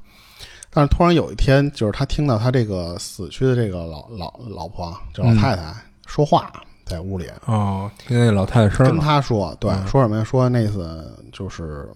[0.73, 5.75] 但是突然有一天，就是他听到他这个死去的这个老老老婆啊，这老太太
[6.07, 6.51] 说话，
[6.87, 8.99] 在屋里哦，听见那老太太声跟。
[8.99, 10.25] 他说，对，说什么呀？
[10.25, 11.89] 说那次就是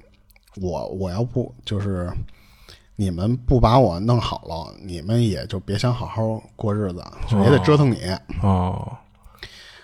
[0.60, 2.10] 我我要不就是
[2.96, 7.98] 你们不把我弄好了，你们也就别想好好过日子，就也得折腾你。
[8.42, 8.96] 哦，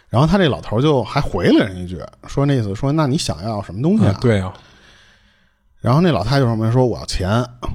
[0.09, 4.13] 然后他这老头就还回了人一句，说那意思说，那你想要什么东西啊？
[4.17, 4.53] 啊对啊，
[5.81, 7.29] 然后那老太太就说什么说我要钱，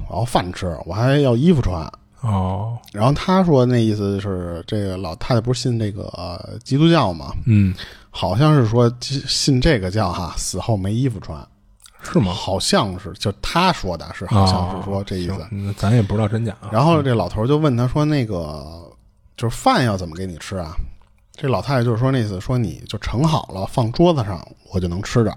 [0.08, 1.90] 我要饭吃，我还要衣服穿。
[2.22, 7.74] 哦，然后他说那意思是这个老太太不是信这个、呃基督教嘛，嗯，
[8.10, 11.46] 好像是说信这个教哈，死后没衣服穿，
[12.12, 12.32] 是吗？
[12.32, 15.32] 好像是就他说的是好像是说这意思。
[15.34, 16.68] 哦咱也不知道真假啊。
[16.72, 18.64] 然后这老头就问他说那个
[19.36, 20.74] 就是饭要怎么给你吃啊？
[21.32, 25.36] 这老太太就是说那意思说你就盛好了放桌子上，我就能吃着。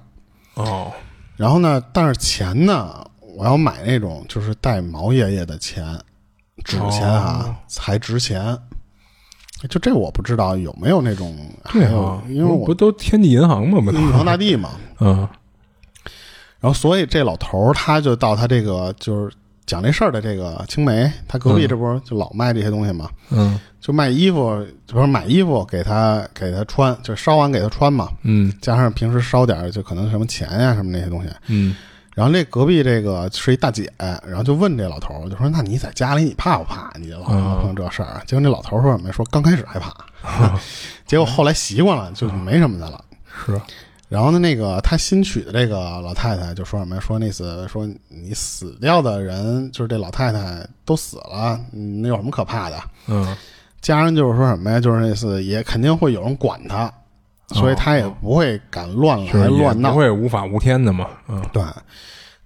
[0.53, 0.91] 哦，
[1.35, 5.99] 然后呢，但是钱呢，我要买那种就是带毛爷爷的钱，
[6.63, 8.57] 纸钱啊，哦才值钱。
[9.69, 11.37] 就这我不知道有没有那种，
[11.73, 13.81] 对啊，因为我不都天地银行嘛？
[13.81, 14.69] 不都玉皇大帝嘛。
[15.01, 15.27] 嗯
[16.59, 19.33] 然后所以这老头儿他就到他这个就是
[19.65, 31.29] 讲这事儿的这个青梅，他隔壁这不是就老卖这些东西嘛，嗯就卖衣服，不是买衣服给他给他穿，就烧完给他穿嘛，嗯加上平时烧点儿就可能什么钱呀、什么那些东西。
[31.47, 31.75] 嗯
[32.15, 36.91] 然后这隔壁这个是一大姐，然后就问这老头儿，就说：“那你在家里你怕不怕？
[36.99, 39.09] 你老嗯碰这事儿？”结果那老头儿说什么？
[39.13, 40.59] 说刚开始害怕，
[41.07, 43.01] 结果后来习惯了，就没什么的了。
[43.45, 43.61] 是
[44.09, 46.99] 然后呢，那个他新娶的这个老太太就说什么呀？
[46.99, 52.81] 说那次说你死掉的人，就是这老太太都死了，嗯那有什么可怕的？
[53.07, 53.37] 嗯
[53.79, 54.79] 家人就是说什么呀？
[54.79, 56.91] 就是那次也肯定会有人管他，
[57.49, 59.97] 所以他也不会敢乱来乱闹不。
[59.99, 61.07] 会无法无天的嘛。
[61.27, 61.61] 嗯对，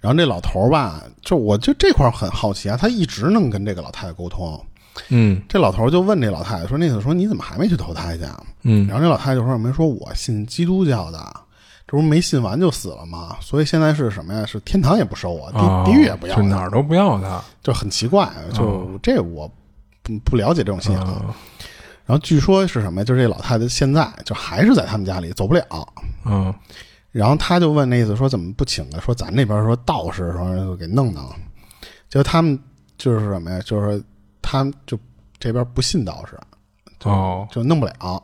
[0.00, 4.62] 然后这老头儿吧，就我就这块儿很好奇啊，他一直能跟这个老太太沟通。
[5.08, 11.18] 嗯这老头儿就问这老太太说：“那次说你怎么还没去投胎去啊？”嗯然后这老太太就说什么说我信基督教的，
[11.94, 13.36] 这不是没信完就死了吗？
[13.40, 14.44] 所以现在是什么呀？
[14.44, 17.40] 是天堂也不收我，地、哦地狱也不要，就哪儿都不要他。
[17.62, 18.28] 就很奇怪。
[18.52, 19.48] 就这我
[20.02, 21.22] 不不了解这种信仰。
[21.22, 21.32] 嗯
[22.06, 23.04] 然后据说是什么呀？
[23.04, 25.64] 就是这老太太现在就还是在他们家里走不了。
[26.24, 26.52] 嗯
[27.12, 31.24] 然后他就问那意思说怎么不请了说咱那边说道士说给弄弄，
[32.10, 32.58] 就他们
[32.98, 33.60] 就是什么呀？
[33.64, 34.04] 就是说
[34.42, 34.98] 他们就
[35.38, 36.36] 这边不信道士，
[36.98, 38.22] 就、哦就弄不了，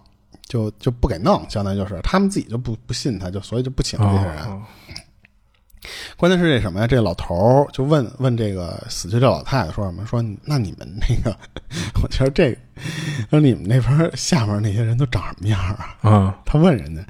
[0.51, 4.42] 就就不给弄，相当于就是他们自己就不不信他，就所以就不请这些人。
[4.44, 4.61] 哦
[6.18, 6.86] 关键是这什么呀？
[6.86, 10.05] 这老头儿就问问这个死去这老太太说什么？
[10.05, 11.34] 说那你们那个，
[12.03, 12.59] 我觉得这个，
[13.30, 15.96] 说你们那边下面那些人都长什么样啊？
[16.03, 17.01] 嗯 他问人家，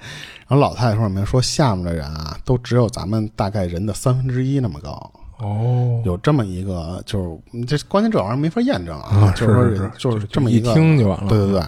[0.46, 1.26] 然后老太太说什么？
[1.26, 7.18] 说下面的人啊，都只有咱们大概人的三分之一那么高，哦，有这么一个，就
[7.52, 11.62] 是这关键这玩意儿没法验证啊，啊就是说是是就是这么一个，听就完了对对对。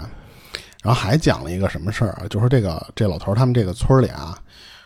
[0.82, 2.26] 然后还讲了一个什么事儿啊？
[2.28, 4.36] 就说这个这老头儿他们这个村里啊，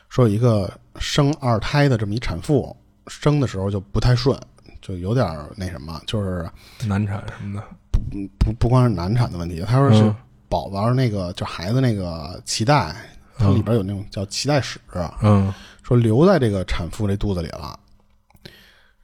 [0.09, 0.71] 说有一个
[1.01, 2.77] 生二胎的这么一产妇，
[3.09, 4.39] 生的时候就不太顺，
[4.81, 6.49] 就有点儿那什么，就是
[6.87, 7.67] 难产什么的。
[7.91, 8.01] 不
[8.39, 10.15] 不不光是难产的问题，他说是嗯
[10.49, 12.95] 宝宝那个就孩子那个脐带，
[13.39, 14.79] 它里边有那种叫脐带屎，
[15.23, 17.79] 嗯说留在这个产妇这肚子里了，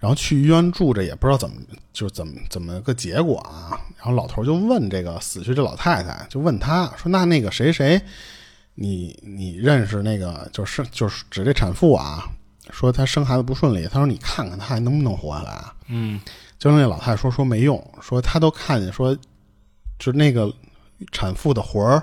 [0.02, 1.54] 然后去医院住着也不知道怎么
[1.92, 3.78] 就是怎么怎么个结果啊。
[3.96, 8.02] 然后老头就问这个死去这老太太，就问她说：“那那个谁谁，
[8.74, 12.28] 你你认识那个就是就是指这产妇啊？
[12.70, 16.20] 说她生孩子不顺利，他说你看看她还能不能活下来啊？”嗯
[16.58, 19.16] 就那老太太说说没用，说她都看见说，
[20.00, 20.52] 就那个
[21.12, 22.02] 产妇的魂儿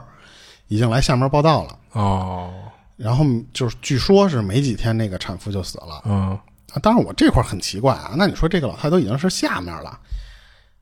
[0.69, 1.77] 已经来下面报道了。
[1.91, 2.53] 哦
[2.95, 6.43] 然后就是据说是没几天那个产妇就死了嗯啊。
[6.81, 9.99] 当然我这块儿很奇怪啊，那你说这个老太太都已经是下面了，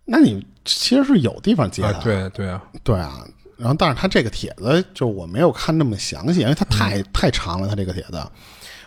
[0.06, 3.26] 那你其实是有地方接的、啊对对啊对啊。
[3.58, 8.24] 然后但是他这个帖子就我没有看那么详细，因为他太、太长了，他这个帖子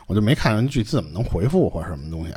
[0.06, 2.32] 我就没看人具体怎么能回复或者什么东西。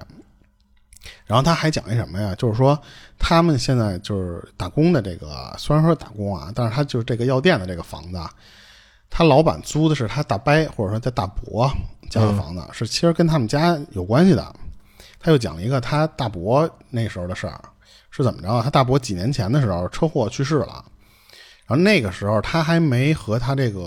[1.26, 2.34] 然后他还讲一什么呀？
[2.36, 2.80] 就是说
[3.20, 8.20] 他们现在就是打工的这个，虽然说打工啊，但是他就是这个药店的这个房子，
[9.10, 11.72] 他老板租的是他大伯或者说他大伯
[12.14, 14.56] 家的房子，是其实跟他们家有关系的。
[15.20, 17.60] 他又讲了一个他大伯那时候的事儿，
[18.12, 18.62] 是怎么着？
[18.62, 20.84] 他大伯几年前的时候车祸去世了，
[21.66, 23.80] 然后那个时候他还没和他这个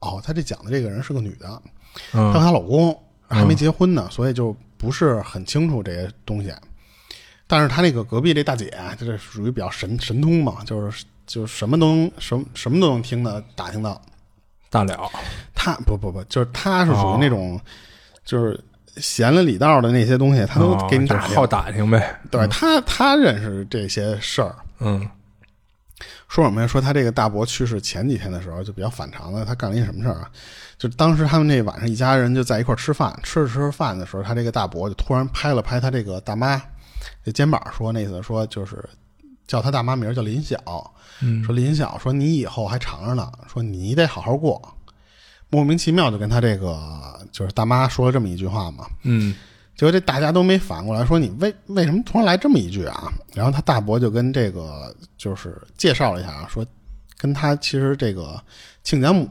[0.00, 1.62] 哦，他这讲的这个人是个女的，
[2.10, 2.96] 她和她老公
[3.28, 6.52] 还没结婚呢，所以就不是很清楚这些东西。
[7.46, 14.00] 但是他那个隔壁这大姐，就是属于比较神神通嘛，就是就是什么都能什么什么都能听的打听到。
[14.72, 15.10] 大了，
[15.54, 17.60] 他不不不，就是他是属于那种，
[18.24, 18.58] 就是
[18.96, 22.18] 闲了里道的那些东西，他都给你打好打听呗。
[22.30, 24.56] 对他，他认识这些事儿。
[24.80, 25.06] 嗯
[26.26, 26.66] 说什么呀？
[26.66, 30.30] 说他这个大伯去世前几天的时候就比较反常的，他干了一什么事儿啊？
[30.78, 36.60] 就当时他们那晚上一家人就在一块儿吃饭，吃着吃着饭的时候，他这个大伯就突然拍了拍他这个大妈
[37.22, 38.82] 这肩膀，说那意思说就是
[39.46, 40.58] 叫他大妈名儿叫林晓，
[41.20, 44.60] 嗯说林晓说你以后还长着呢，说你得好好过。
[45.50, 49.34] 莫名其妙就跟他这个就是大妈说了这么一句话嘛，嗯
[49.76, 53.12] 结果这大家都没反过来说你为为什么突然来这么一句啊？
[53.34, 56.64] 然后他大伯就跟这个就是介绍了一下啊，说
[57.18, 58.42] 跟他其实这个
[58.82, 59.28] 亲家母，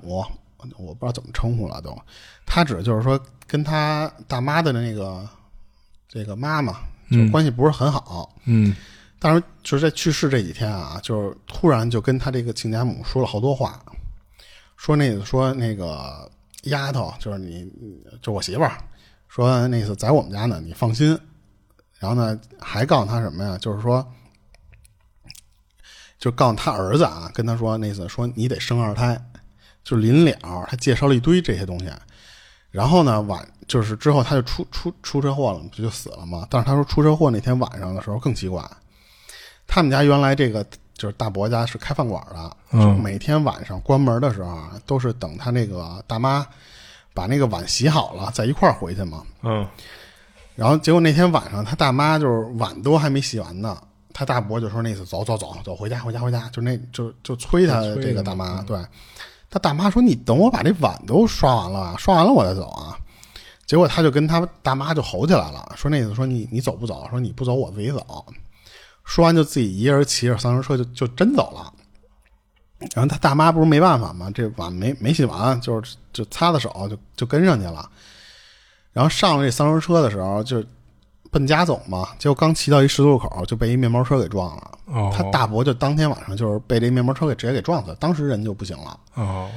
[0.78, 1.98] 我不知道怎么称呼了都，
[2.46, 5.28] 他指的就是说跟他大妈的那个
[6.08, 6.78] 这个妈妈
[7.10, 8.32] 就关系不是很好。
[8.46, 8.76] 嗯
[9.22, 13.80] 当然就是在去世这几天啊，就是突然就跟他这个亲家母说了好多话，
[14.78, 16.28] 说那个说那个
[16.64, 17.72] 丫头就是你，
[18.20, 18.84] 就我媳妇儿，
[19.28, 21.16] 说那意思在我们家呢，你放心。
[22.00, 23.56] 然后呢，还告诉他什么呀？
[23.60, 24.04] 就是说，
[26.18, 29.24] 就告诉他儿子啊，跟他说那意思说你得生二胎，
[29.84, 31.92] 就临了，他介绍了一堆这些东西。
[32.72, 36.48] 然后呢，晚就是之后他就出出出车祸了，不就死了吗？
[36.50, 38.68] 但是他说出车祸那天晚上的时候更奇怪，
[39.74, 40.66] 他们家原来这个
[40.96, 46.46] 就是大伯家是开饭馆的，嗯就每天晚上关门的时候啊，都是等他那个大妈
[47.14, 49.24] 把那个碗洗好了，再一块儿回去嘛。
[49.44, 49.66] 嗯
[50.56, 53.82] 然后结果那天晚上，他大妈就是碗都还没洗完呢，
[54.14, 58.78] 他大伯就说那次走走走走回家回家回家，就那就就催他这个大妈，对
[59.50, 62.98] 他大妈说你等我把这碗都刷完了，刷完了我再走啊。
[63.66, 67.08] 结果他就跟他大妈就吼起来了，说那次说你你走不走？
[67.10, 68.26] 说你不走我自己走。
[69.04, 71.74] 说完就自己一人骑着三轮车就就真走了。
[72.96, 74.32] 然后他大妈不是没办法吗？
[74.34, 77.88] 这碗没没洗完，就是就擦擦手就就跟上去了。
[78.92, 80.64] 然后上了这三轮车的时候，就
[81.30, 84.72] 奔家走嘛，结果刚骑到一十字路口，就被一面包车给撞了。
[84.88, 89.00] 哦他大伯就当天晚上就是被这面包车给直接给撞死了，当时人就不行了。
[89.14, 89.50] 哦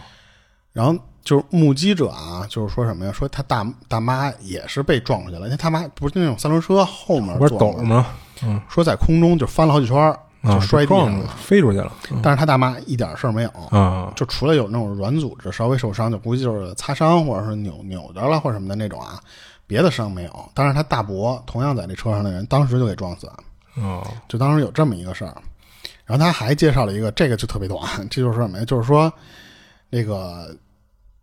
[0.72, 3.12] 然后就是目击者啊，就是说什么呀？
[3.12, 8.06] 说他大大妈也是被撞出去了，因为他妈不是那种三轮车后面不是坐吗？
[8.42, 11.34] 嗯说在空中就翻了好几圈儿，啊就摔地撞了上了。
[11.36, 11.92] 飞出去了。
[12.22, 19.20] 但是他大妈一点事儿没有，啊就除了有那种软组织稍微受伤，就估计就是擦伤或者是扭扭着了或者什么的那种啊，
[19.66, 20.50] 别的伤没有。
[20.54, 23.36] 但是他大伯同样在这车上的人，当时就给撞死了。
[23.76, 25.34] 哦就当时有这么一个事儿。
[26.06, 27.80] 然后他还介绍了一个，这个就特别短，
[28.10, 28.64] 这就是什么呀？
[28.66, 29.10] 就是说，
[29.88, 30.54] 那个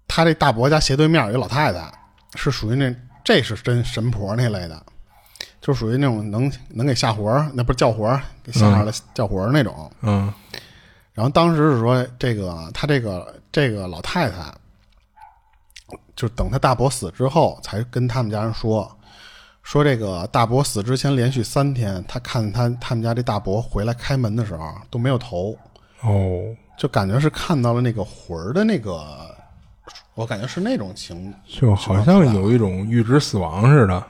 [0.08, 1.92] 他这大伯家斜对面有一老太太，
[2.34, 2.92] 是属于那
[3.24, 4.84] 这是真神婆那类的，
[5.62, 9.90] 就属于那种能能给下活儿，那不是叫活儿，给下来的叫活儿那种。
[10.02, 10.34] 嗯
[11.14, 14.52] 然后当时是说，这个他这个这个老太太，
[16.16, 18.90] 就等他大伯死之后，才跟他们家人说，
[19.62, 25.56] 说这个大伯死之前连续三天，他看他他们家这大伯回来开门的时候都没有头，
[26.02, 26.46] 哦，
[26.78, 29.36] 就感觉是看到了那个魂儿的那个，
[30.16, 34.04] 我感觉是那种情，就好像有一种预知死亡似的。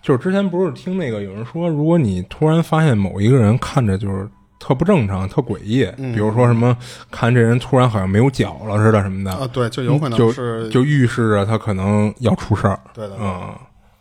[0.00, 4.28] 就是之前不是听那个有人说，如果你突然发现某一个人看着就是
[4.58, 6.76] 特不正常、特诡异，比如说什么
[7.10, 12.80] 看这人突然好像没有脚了似的什么的，啊，对，就有可能就是就预示着他可能要出事儿。
[12.94, 13.54] 对的，嗯，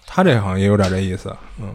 [0.05, 1.35] 他这好像也有点这意思。
[1.59, 1.73] 嗯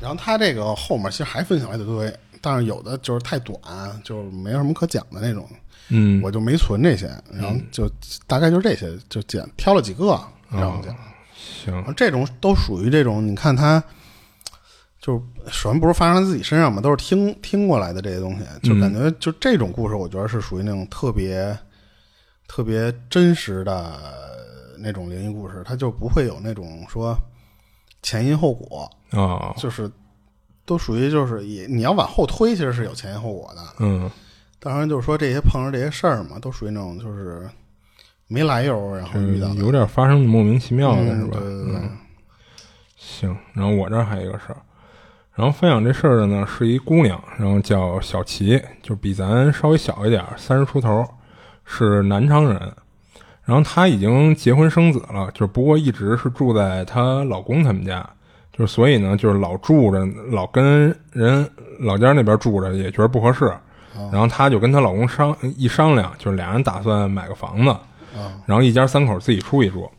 [0.00, 3.56] 然后他这个后面其实还分享了一堆，但是有的就是太短，
[4.02, 5.48] 就是没有什么可讲的那种。
[5.90, 7.88] 嗯我就没存这些，然后就
[8.26, 10.20] 大概就是这些，就捡挑了几个
[10.50, 10.92] 然后讲。
[11.64, 13.82] 行，这种都属于这种，你看他，
[15.00, 15.20] 就是
[15.50, 21.56] 首先不是发生在自己身上嘛，都是听听过来的这些东西，就感觉就这种故事，我觉得是属于那种特别
[22.46, 24.00] 特别真实的
[24.78, 27.16] 那种灵异故事，它就不会有那种说
[28.02, 29.90] 前因后果，哦，就是
[30.64, 33.62] 都属于就是也你要往后推，其实是有前因后果的。
[33.78, 34.10] 嗯。
[34.64, 37.50] 当然就是说这些碰上这些事儿嘛，都属于那种就是
[38.32, 39.48] 没来由，然后遇到。
[39.54, 41.38] 有点发生的莫名其妙的是吧？
[41.40, 41.90] 嗯
[42.96, 44.56] 行，然后我这儿还有一个事儿，
[45.34, 51.04] 然后分享这事儿的呢是一姑娘，然后叫小齐，就比咱稍微小一点，三十出头，
[51.64, 52.58] 是南昌人。
[53.44, 58.08] 然后她已经结婚生子了，就不过一直是住在她老公他们家，
[58.52, 61.46] 就是所以呢，就是老住着，老跟人
[61.80, 63.52] 老家那边住着，也觉得不合适。
[64.12, 67.76] 然后她就跟她老公商一商量，就是俩人打算买个房子，
[68.46, 69.90] 然后一家三口自己住一住。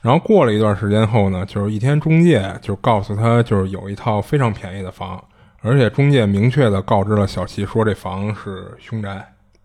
[0.00, 5.22] 然后过了一段时间后呢，就是一天中介就告诉他，就是有一套非常便宜的房，
[5.60, 9.22] 而且中介明确的告知了小齐说这房是凶宅。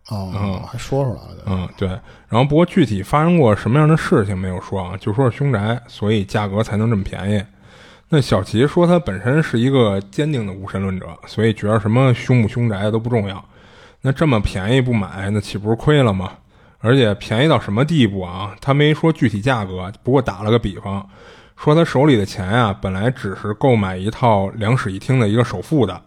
[0.09, 1.43] 哦，还说出来了。
[1.45, 1.87] 嗯，对。
[1.87, 7.43] 然后不过具体发生过什么样的事情没有说啊，就说是凶宅，所以价格才能这么便宜。
[8.09, 13.43] 那小齐说他本身是一个坚定的无神论者，所以觉得什么凶不凶宅都不重要。
[14.01, 16.33] 那这么便宜不买，那岂不是亏了吗？
[16.85, 18.55] 而且便宜到什么地步啊？
[18.61, 21.09] 他没说具体价格，不过打了个比方，
[21.57, 25.99] 说他手里的钱呀，本来只是购买一套两室一厅的一个首付的。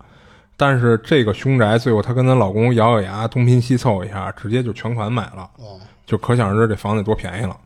[0.56, 5.48] 但是这个凶宅，最后她跟她老公咬咬牙，东拼西凑一下，直接就全款买了。
[6.04, 7.56] 就可想而知这房子多便宜了。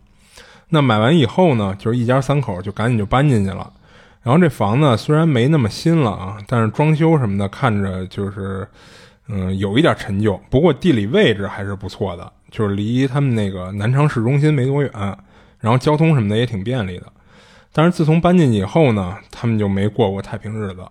[0.68, 3.70] 那买完以后呢，就是一家三口就赶紧就搬进去了。
[4.22, 8.68] 然后这房子虽然没那么新了啊，但是装修什么的看着就是，
[9.28, 10.38] 嗯，有一点陈旧。
[10.50, 14.90] 不过地理位置还是不错的，就是离他们那个南昌市中心没多远，
[15.58, 17.12] 然后交通什么的也挺便利的。
[17.72, 20.86] 但是自从搬进去以后呢，他们就没过过太平日子。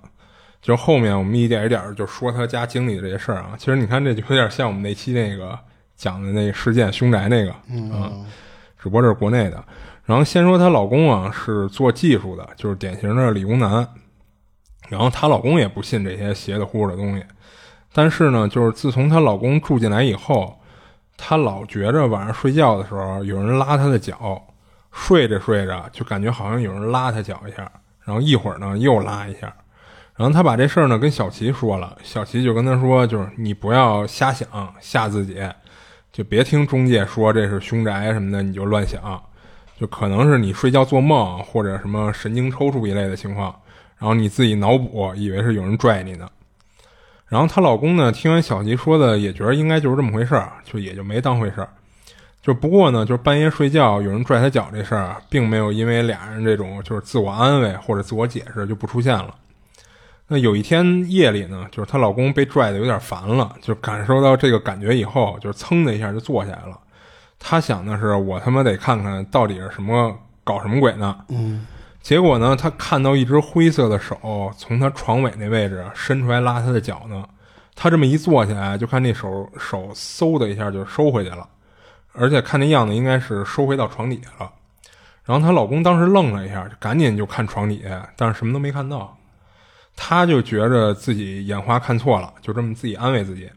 [0.61, 5.57] 就后面我们一点一点就说他家经历的这些事儿啊，其实你看这就有点像我们那期那个
[5.95, 8.25] 讲的那个事件凶宅那个，嗯，
[8.77, 9.63] 只不过这是国内的。
[10.03, 13.87] 然后先说她老公啊是做技术的，就是典型的理工男。
[14.89, 17.23] 然后她老公也不信这些邪的乎的东西，
[17.93, 20.60] 但是呢，就是自从她老公住进来以后，
[21.23, 24.41] 他老觉着晚上睡觉的时候有人拉他的脚，
[24.91, 27.71] 睡着睡着就感觉好像有人拉他脚一下，
[28.03, 29.53] 然后一会儿呢又拉一下。
[30.15, 35.39] 然后他把这事儿呢跟小齐说了，小齐就跟他说，就是你不要瞎想吓自己，
[36.11, 39.21] 就别听中介说这是凶宅什么的，你就乱想，
[39.79, 43.55] 就可能是你睡觉做梦或者什么神经抽搐一类的情况，
[43.97, 46.27] 然后你自己脑补以为是有人拽你呢。
[47.31, 51.69] 然后她老公呢听完小吉说的，也觉得应该就是这么回事儿，就也就没当回事儿。
[52.41, 59.33] 就不过呢，就是半夜睡觉有人拽他脚这事儿，并没有因为俩人这种就是自我安慰或者自我解释就不出现了。
[60.27, 66.77] 那有一天夜里呢，就是她老公被拽的有点烦了，就感受到这个感觉以后，就噌的一下就坐下来了。
[67.39, 70.13] 他想的是，我他妈得看看到底是什么
[70.43, 71.15] 搞什么鬼呢？
[71.29, 71.65] 嗯。
[72.01, 77.23] 结果呢，他看到一只灰色的手从他床尾那位置伸出来拉他的脚呢。
[77.75, 81.47] 他这么一坐起来，就看那手手嗖的一下就收回去了，
[82.13, 84.51] 而且看那样子应该是收回到床底下了。
[85.23, 89.17] 然后她老公当时愣了一下，就赶紧就看床底下，但是什么都没看到。
[89.95, 93.49] 他就觉着自己眼花看错了，就这么自己安慰自己。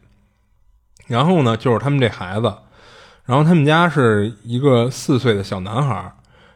[1.07, 2.53] 然后呢，就是他们这孩子，
[3.25, 6.11] 然后他们家是一个四岁的小男孩。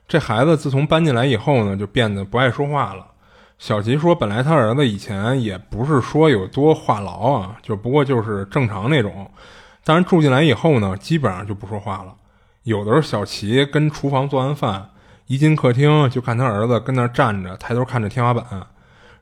[0.10, 3.05] 这孩子自从搬进来以后呢，就变得不爱说话了。
[3.60, 9.30] 小吉说，本来他儿子以前也不是说有多话痨啊，就不过就是正常那种。
[9.84, 12.16] 但是住进来以后呢，基本上就不说话了。
[12.64, 14.89] 有的时候，小齐跟厨房做完饭，
[15.28, 18.43] 一进客厅就看他儿子跟那站着，抬头看着天花板。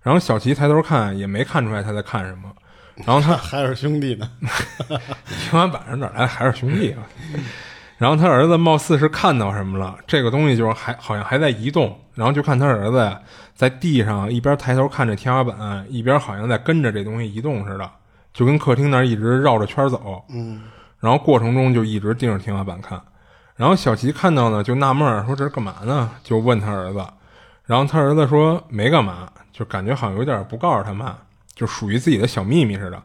[0.02, 2.50] 然后小齐抬头看，也没看出来他在看什么。
[3.06, 4.30] 然后他 还是兄弟呢，
[5.28, 7.04] 天花板上哪来还是兄弟啊？
[7.98, 12.00] 然后他儿子貌似是看到什么了，这个东西就是还好像还在移动。
[12.14, 13.20] 然后就看他儿子呀，
[13.54, 17.90] 在地上一边抬头看着天花板，一边好像在跟着这东西移动似的，
[18.34, 20.24] 就跟客厅那儿一直绕着圈走。
[20.30, 20.62] 嗯。
[21.00, 23.00] 然后过程中就一直盯着天花板看。
[23.56, 27.06] 然后小齐看到呢，就纳闷说：“这是干嘛呢？”就问他儿子。
[27.66, 31.16] 然后他儿子说：“没干嘛。”就感觉好像有点不告诉他妈，
[31.56, 33.02] 就属于自己的小秘密似的。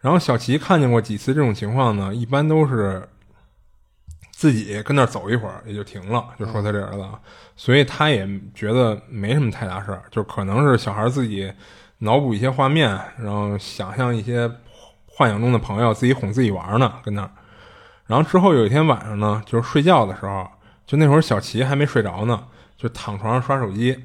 [0.00, 3.08] 然后小齐看见过几次这种情况呢，一般都是
[4.44, 7.02] 自己跟那儿走一会儿也就停了，就说他这儿子，
[7.56, 11.50] 所以他也觉得没什么太大事儿，就可能是小孩自己
[12.00, 14.46] 脑补一些画面，然后想象一些
[15.06, 17.30] 幻想中的朋友，自己哄自己玩呢，跟那儿。
[18.04, 20.46] 然后之后有一天晚上呢，就是睡觉的时候，
[20.84, 22.44] 就那会儿小齐还没睡着呢，
[22.76, 23.98] 就躺床上刷手机。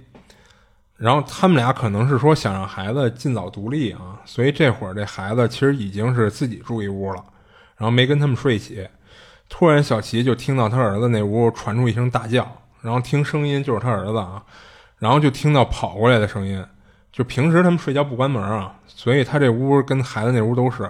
[0.96, 7.22] 然后他们俩可能是说想让孩子尽早独立啊，所以这会儿这孩子其实已经是自己住一屋了，
[7.76, 8.88] 然后没跟他们睡一起。
[9.50, 12.50] 突然，小齐就听到他儿子那屋传出一声大叫，
[12.82, 14.42] 然后听声音就是他儿子啊，
[15.00, 16.64] 然后就听到跑过来的声音。
[17.12, 20.90] 就平时他们睡觉不关门啊，所以他这屋跟孩子那屋都是。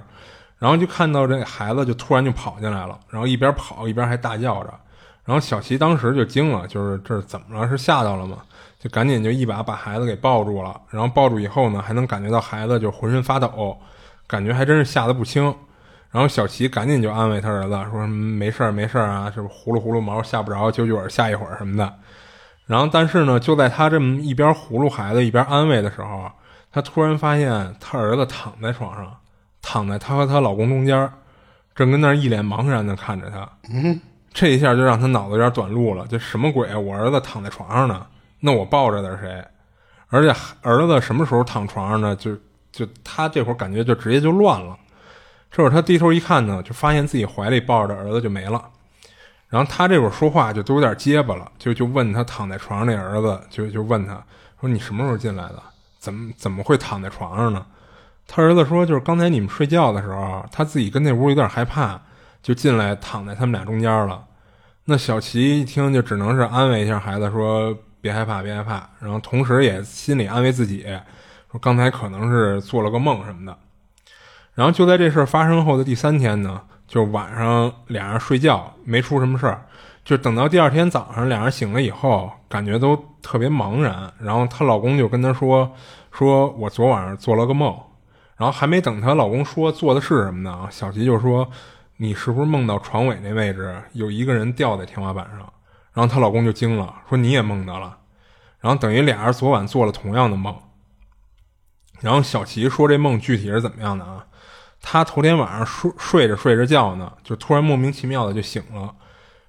[0.59, 4.73] 然后就看到这孩子就突然就跑进来了，然后一边跑一边还大叫着。
[5.23, 7.67] 然后小齐当时就惊了，就是这怎么了？
[7.69, 8.39] 是吓到了吗？
[8.77, 10.79] 就赶紧就一把把孩子给抱住了。
[10.89, 13.77] 然后抱住以后呢，还能感觉到孩子就浑身发抖，
[14.27, 15.55] 感觉还真是吓得不轻。
[16.11, 21.93] 然后小齐赶紧就安慰他儿子说：“没事儿，没事儿啊，是不呼噜呼噜毛吓不着，揪揪耳吓一会儿什么的。”
[22.65, 26.31] 然后但是呢，就在他这么一边呼噜孩子一边安慰的时候，
[26.71, 29.15] 他突然发现他儿子躺在床上，
[29.61, 31.11] 躺在他和她老公中间，
[31.75, 33.47] 正跟那儿一脸茫然的看着他。
[33.71, 33.99] 嗯，
[34.33, 36.75] 这一下就让他脑子有点短路了，这什么鬼？
[36.75, 38.05] 我儿子躺在床上呢，
[38.39, 39.45] 那我抱着的是谁？
[40.09, 42.15] 而且儿子什么时候躺床上呢？
[42.15, 42.35] 就
[42.71, 44.75] 就他这会儿感觉就直接就乱了。
[45.51, 48.63] 这会儿他低头一看呢，就发现自己怀里抱着的儿子就没了。
[49.47, 54.13] 然后他这会儿说话就都有点结巴了，就就问他躺在床上那儿子，就就问他
[54.61, 55.63] 说：“你什么时候进来的？
[55.97, 57.65] 怎么怎么会躺在床上呢？”
[58.27, 61.99] 他儿子说：“就是刚才你们睡觉的时候，他自己跟那屋有点害怕，
[62.43, 64.23] 就进来躺在他们俩中间了。”
[64.85, 70.85] 那小齐一听就只能是安慰一下孩子说：“别害怕，别害怕。”然后同时也心里安慰自己
[71.51, 73.57] 说：“刚才可能是做了个梦什么的。”
[74.59, 76.61] 然后就在这事儿发生后的第三天呢。
[76.85, 79.63] 就晚上俩人睡觉没出什么事儿，
[80.03, 84.11] 就等到第二天早上俩人醒了以后，感觉都特别茫然。
[84.19, 85.71] 然后她老公就跟她说
[86.11, 87.73] ：“说我昨晚上做了个梦。”
[88.35, 91.47] 然后还没等她老公说做的是什么呢，小吉就说
[91.97, 95.41] ：“你是不是梦到床尾那位置有一个人吊在天花板上？”
[95.93, 97.99] 然后她老公就惊了，说：“你也梦到了？”
[98.59, 100.55] 然后等于俩人昨晚做了同样的梦。
[102.01, 104.25] 然后小齐说：“这梦具体是怎么样的啊？”
[104.81, 108.93] 他头天晚上睡睡着睡着觉呢，就突然莫名其妙的就醒了。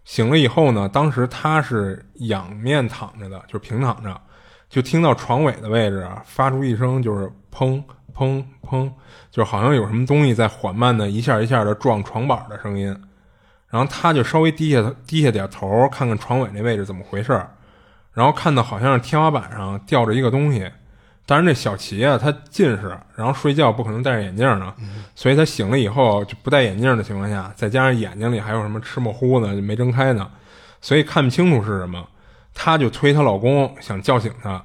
[0.04, 4.20] 醒了以后呢，当时他是仰面躺着的，就平躺着，
[4.68, 7.80] 就听到床尾的位置发出一声就是砰
[8.14, 8.90] 砰砰，
[9.30, 12.88] 就好像有什么东西在缓慢的一下一下的撞床板的声音。
[13.68, 17.40] 然后他就稍微低下低下点头，看看床尾那位置怎么回事
[18.12, 20.68] 然后看到好像是天花板上吊着一个东西。
[21.30, 24.74] 但是那小齐啊，他近视，然后睡觉不可能戴着眼镜呢，
[25.14, 30.28] 所以他醒了以后就不戴眼镜的情况下，再加上眼睛里还有什么吃墨糊呢，就没睁开呢，
[30.80, 32.04] 所以看不清楚是什么。
[32.52, 34.60] 她就推她老公想叫醒她，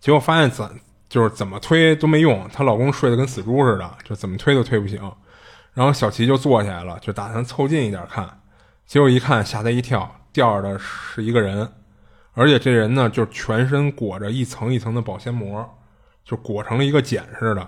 [0.00, 0.68] 结果发现怎
[1.08, 5.00] 就是怎么推都没用，她老公睡得跟死猪似的，就怎么推都推不醒。
[5.72, 8.28] 然后小齐就坐起来了，就打算凑近一点看，
[8.88, 11.70] 结果一看吓他一跳，吊着的是一个人，
[12.34, 15.77] 而且这人呢就全身裹着一层一层的保鲜膜。
[16.28, 17.66] 就裹成了一个茧似的，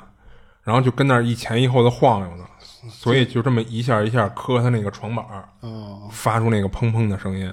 [0.63, 2.45] 然后就跟那儿一前一后的晃悠呢，
[2.91, 5.49] 所以就这么一下一下磕他那个床板儿，
[6.11, 7.51] 发出那个砰砰的声音。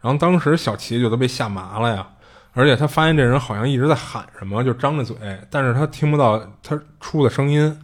[0.00, 2.04] 然后当时小齐就都被吓麻了呀，
[2.54, 5.16] 而且他发现这人好像一直在喊什么，就张着嘴，
[5.48, 7.80] 但是他听不到他出的声音，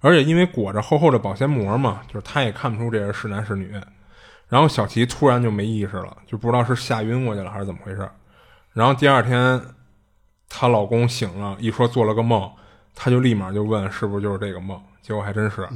[0.00, 3.72] 而且因为裹着厚厚的保鲜膜嘛，就是他也看不出这人是男是女。
[4.48, 8.10] 然后小齐突然就没意识了，就不知道是吓晕过去了还是怎么回事。
[8.72, 9.62] 然后第二天。
[10.56, 12.48] 她老公醒了，一说做了个梦，
[12.94, 15.66] 她就立马就问是不是就是这个梦，结果还真是。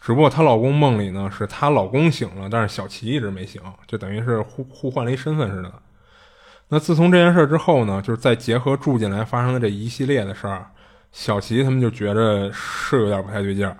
[0.00, 5.72] 只不过她老公梦里呢是她老公醒了，但是小齐一直没醒，就等于是互互换了一身份似的。
[6.66, 10.66] 那自从这件事之后呢，就是再结合住进来发生的这一系列的事儿，
[11.12, 13.76] 小齐他们就觉着是有点不太对劲儿。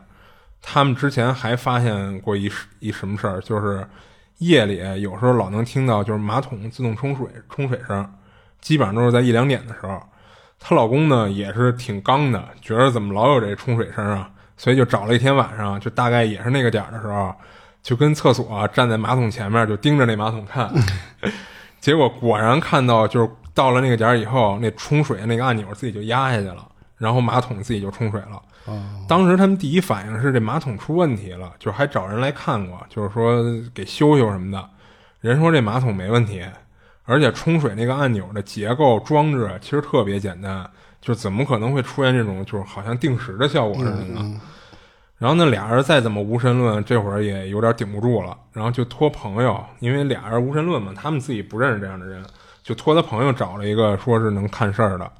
[0.60, 3.84] 他们之前还发现过一一什么事儿，就是
[4.38, 8.08] 夜里有时候老能听到就是马桶自动冲水冲水声，
[8.60, 10.00] 基本上都是在一两点的时候。
[10.64, 17.34] 她老公呢也是挺刚的，觉得怎么老有这冲水声啊，所以就找了一天晚上，就大概也是那个点儿的时候，
[17.82, 20.72] 就跟厕所站在马桶前面，就盯着那马桶看。
[21.80, 26.64] 结果果然看到，就是到了那个点儿以后，那冲水那个按钮自己就压下去了，
[26.96, 28.40] 然后马桶自己就冲水了。
[29.08, 33.42] 当时他们第一反应是这马桶出问题了，就还找人来看过，就是说
[33.74, 34.70] 给修修什么的。
[35.20, 36.40] 人说这马桶没问题。
[37.04, 40.68] 而且冲水那个按钮的结构装置其实特别简单，
[41.00, 44.40] 就怎么可能会出现这种就是好像定时的效果似的呢？
[45.18, 52.24] 然后那俩人再怎么无神论，这会儿也有点顶不住了，然后就托朋友，因为俩人无神论嘛，他们自己不认识这样的人，
[52.62, 55.10] 就托他朋友找了一个说是能看事儿的。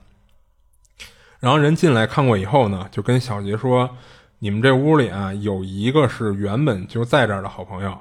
[1.38, 3.90] 然后人进来看过以后呢，就跟小杰说
[4.38, 7.96] ：“你们这屋里啊，有一个是原本就在这儿的好朋友，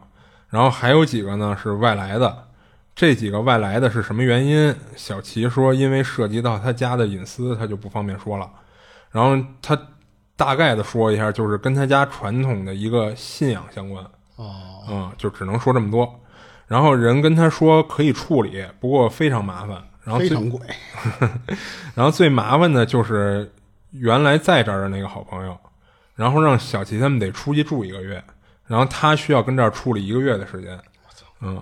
[0.49, 2.47] 然后还有几个呢是外来的。”
[3.01, 4.75] 这几个外来的是什么原因？
[4.95, 8.47] 小齐说，因为涉及到他家的隐私，他就不方便说了。
[9.09, 9.75] 然后他
[10.35, 14.05] 大概的说一下，就是跟他家传统的一个信仰相关。
[14.35, 16.07] 哦，嗯，就只能说这么多。
[16.67, 19.83] 然后人跟他说可以处理，不过非常麻烦。
[20.03, 20.59] 然后非常贵。
[21.97, 23.51] 然后最麻烦的就是
[23.89, 25.57] 原来在这儿的那个好朋友，
[26.13, 28.23] 然后让小齐他们得出去住一个月，
[28.67, 30.79] 然后他需要跟这儿处理一个月的时间。
[31.39, 31.59] 嗯。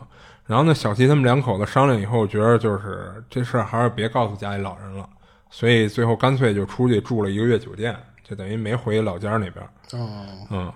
[0.50, 5.08] 然后呢，小齐他们两口子商量以后，觉得就是这事儿还是别告诉家里老人了，
[5.52, 9.64] 所以最后干脆就出去住了一个月酒店，就等于没回老家那边。
[9.92, 10.10] 哦，
[10.50, 10.74] 嗯，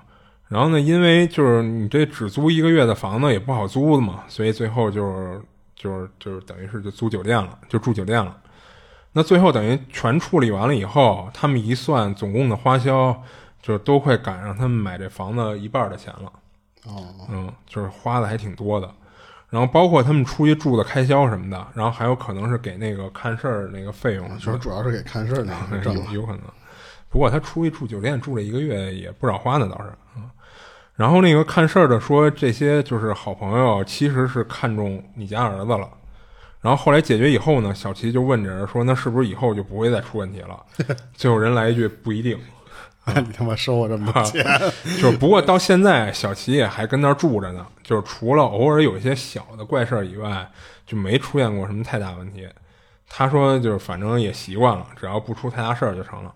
[0.48, 5.42] 然后呢，因为就是你这只租一个月的房子也不好租的嘛，所以最后就是
[5.76, 8.38] 就是就是等于是就租酒店了，就住酒店了。
[9.12, 13.20] 那最后等于全处理完了以后，他们一算总共的花销，
[13.60, 16.32] 就都快赶上他们买这房子一半的钱了。
[16.86, 18.88] 哦，嗯，就是花的还挺多的。
[19.54, 26.06] 然后包括他们出去住的开销什么的，然后还有可能是给那个看事儿那个费用，就是主要是给看事儿那个挣了。
[26.12, 26.42] 有有可能。
[27.08, 30.24] 不过他出去住酒店住了一个月也不少花呢，倒是嗯。
[30.96, 35.88] 然后那个看事儿的说这些就是好朋友，其实是看中你家儿子了。
[36.60, 40.60] 然后后来解决以后呢，小齐就问这人说：“那是不是以后就不会再出问题了？”
[41.14, 42.40] 最后人来一句：“不一定。”
[43.28, 44.44] 你他妈收我这么多钱？
[45.02, 47.66] 就是不过到现在，小齐也还跟那儿住着呢。
[47.84, 50.50] 就是除了偶尔有一些小的怪事儿以外，
[50.86, 52.48] 就没出现过什么太大问题。
[53.08, 56.34] 他说：“就是反正也习惯了，只要不出太大事儿就成了。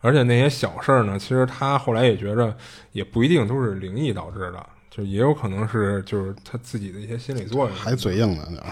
[0.00, 2.54] 而且那些小事儿呢，其实他后来也觉着
[2.92, 8.62] 也不一定都是灵异导致的。”就也有可能是，就是他自己的一些心理作用，还嘴硬呢，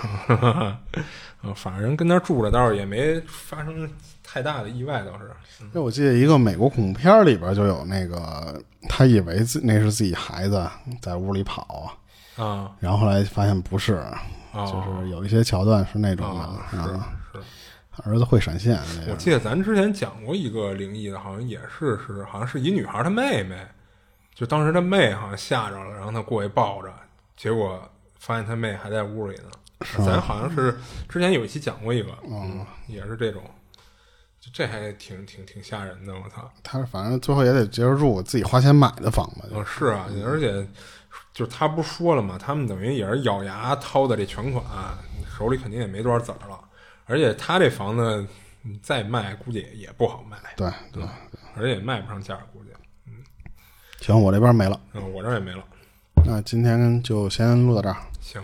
[1.44, 3.88] 嗯， 反正人跟那儿住着，倒是也没发生
[4.30, 5.30] 太大的意外，倒是。
[5.72, 10.68] 那我记得一个美国恐怖片里边就有那个，他以为自那是自己孩子
[11.00, 11.96] 在屋里跑
[12.36, 14.04] 啊，然后后来发现不是，
[14.52, 16.76] 就是有一些桥段是那种的，是
[17.32, 18.78] 是，儿子会闪现。
[19.08, 23.56] 我记得咱之前讲过一个灵异的，好像也是是，好像是一女孩她妹妹。
[24.34, 26.92] 就当时她妹好像吓着了，然后她过去抱着，
[27.36, 27.82] 结果
[28.20, 29.50] 发现她妹还在屋里呢。
[30.04, 30.76] 咱好像是
[31.08, 33.42] 之前有一期讲过一个，嗯，也是这种，
[34.40, 36.14] 就这还挺挺挺吓人的。
[36.14, 39.48] 我操，他反正最后也得接着住，自己花钱买的房子。
[39.52, 40.66] 嗯，是啊，而且
[41.32, 42.38] 就是他不是说了吗？
[42.40, 44.64] 他们等于也是咬牙掏的这全款，
[45.36, 46.58] 手里肯定也没多少子儿了。
[47.06, 48.26] 而且他这房子
[48.82, 50.36] 再卖，估计也不好卖。
[50.56, 51.02] 对对，
[51.56, 52.70] 而且也卖不上价，估计。
[53.06, 53.14] 嗯
[54.00, 54.80] 行，我这边没了。
[54.92, 55.64] 嗯，我这也没了。
[56.24, 57.96] 那今天就先录到这儿。
[58.20, 58.40] 行。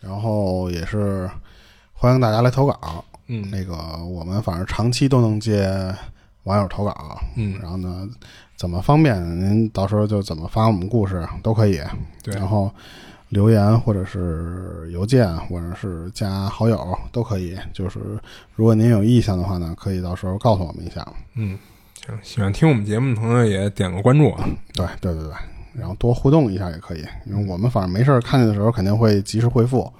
[0.00, 1.30] 然后也是
[1.92, 3.04] 欢迎大家来投稿。
[3.26, 3.48] 嗯。
[3.50, 3.74] 那个
[4.04, 5.94] 我们反正长期都能接
[6.44, 7.20] 网友投稿。
[7.36, 7.58] 嗯。
[7.60, 8.08] 然后呢，
[8.56, 11.80] 怎么方便您到时候就怎么发我们故事都可以。
[12.22, 12.34] 对。
[12.34, 12.70] 然后
[13.28, 17.56] 留言或者是邮件或者是加好友都可以。
[17.72, 17.98] 就是
[18.54, 21.06] 如果您有意向的话呢，可以到时候告诉我们一下。
[21.34, 21.58] 嗯。
[22.06, 24.46] 行，喜欢听我们节目的同学也点个关注啊！
[24.74, 25.32] 对对对对，
[25.72, 29.90] 然后多互动一下也可以，因为我们反正没事看见的时候肯定会及时回复。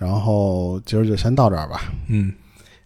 [0.00, 1.82] 然后今儿就先到这儿吧。
[2.08, 2.32] 嗯，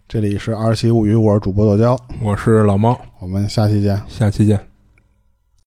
[0.05, 4.74] 这里是二七物语，我是主播豆椒，我是老猫，我们下期见，下期见。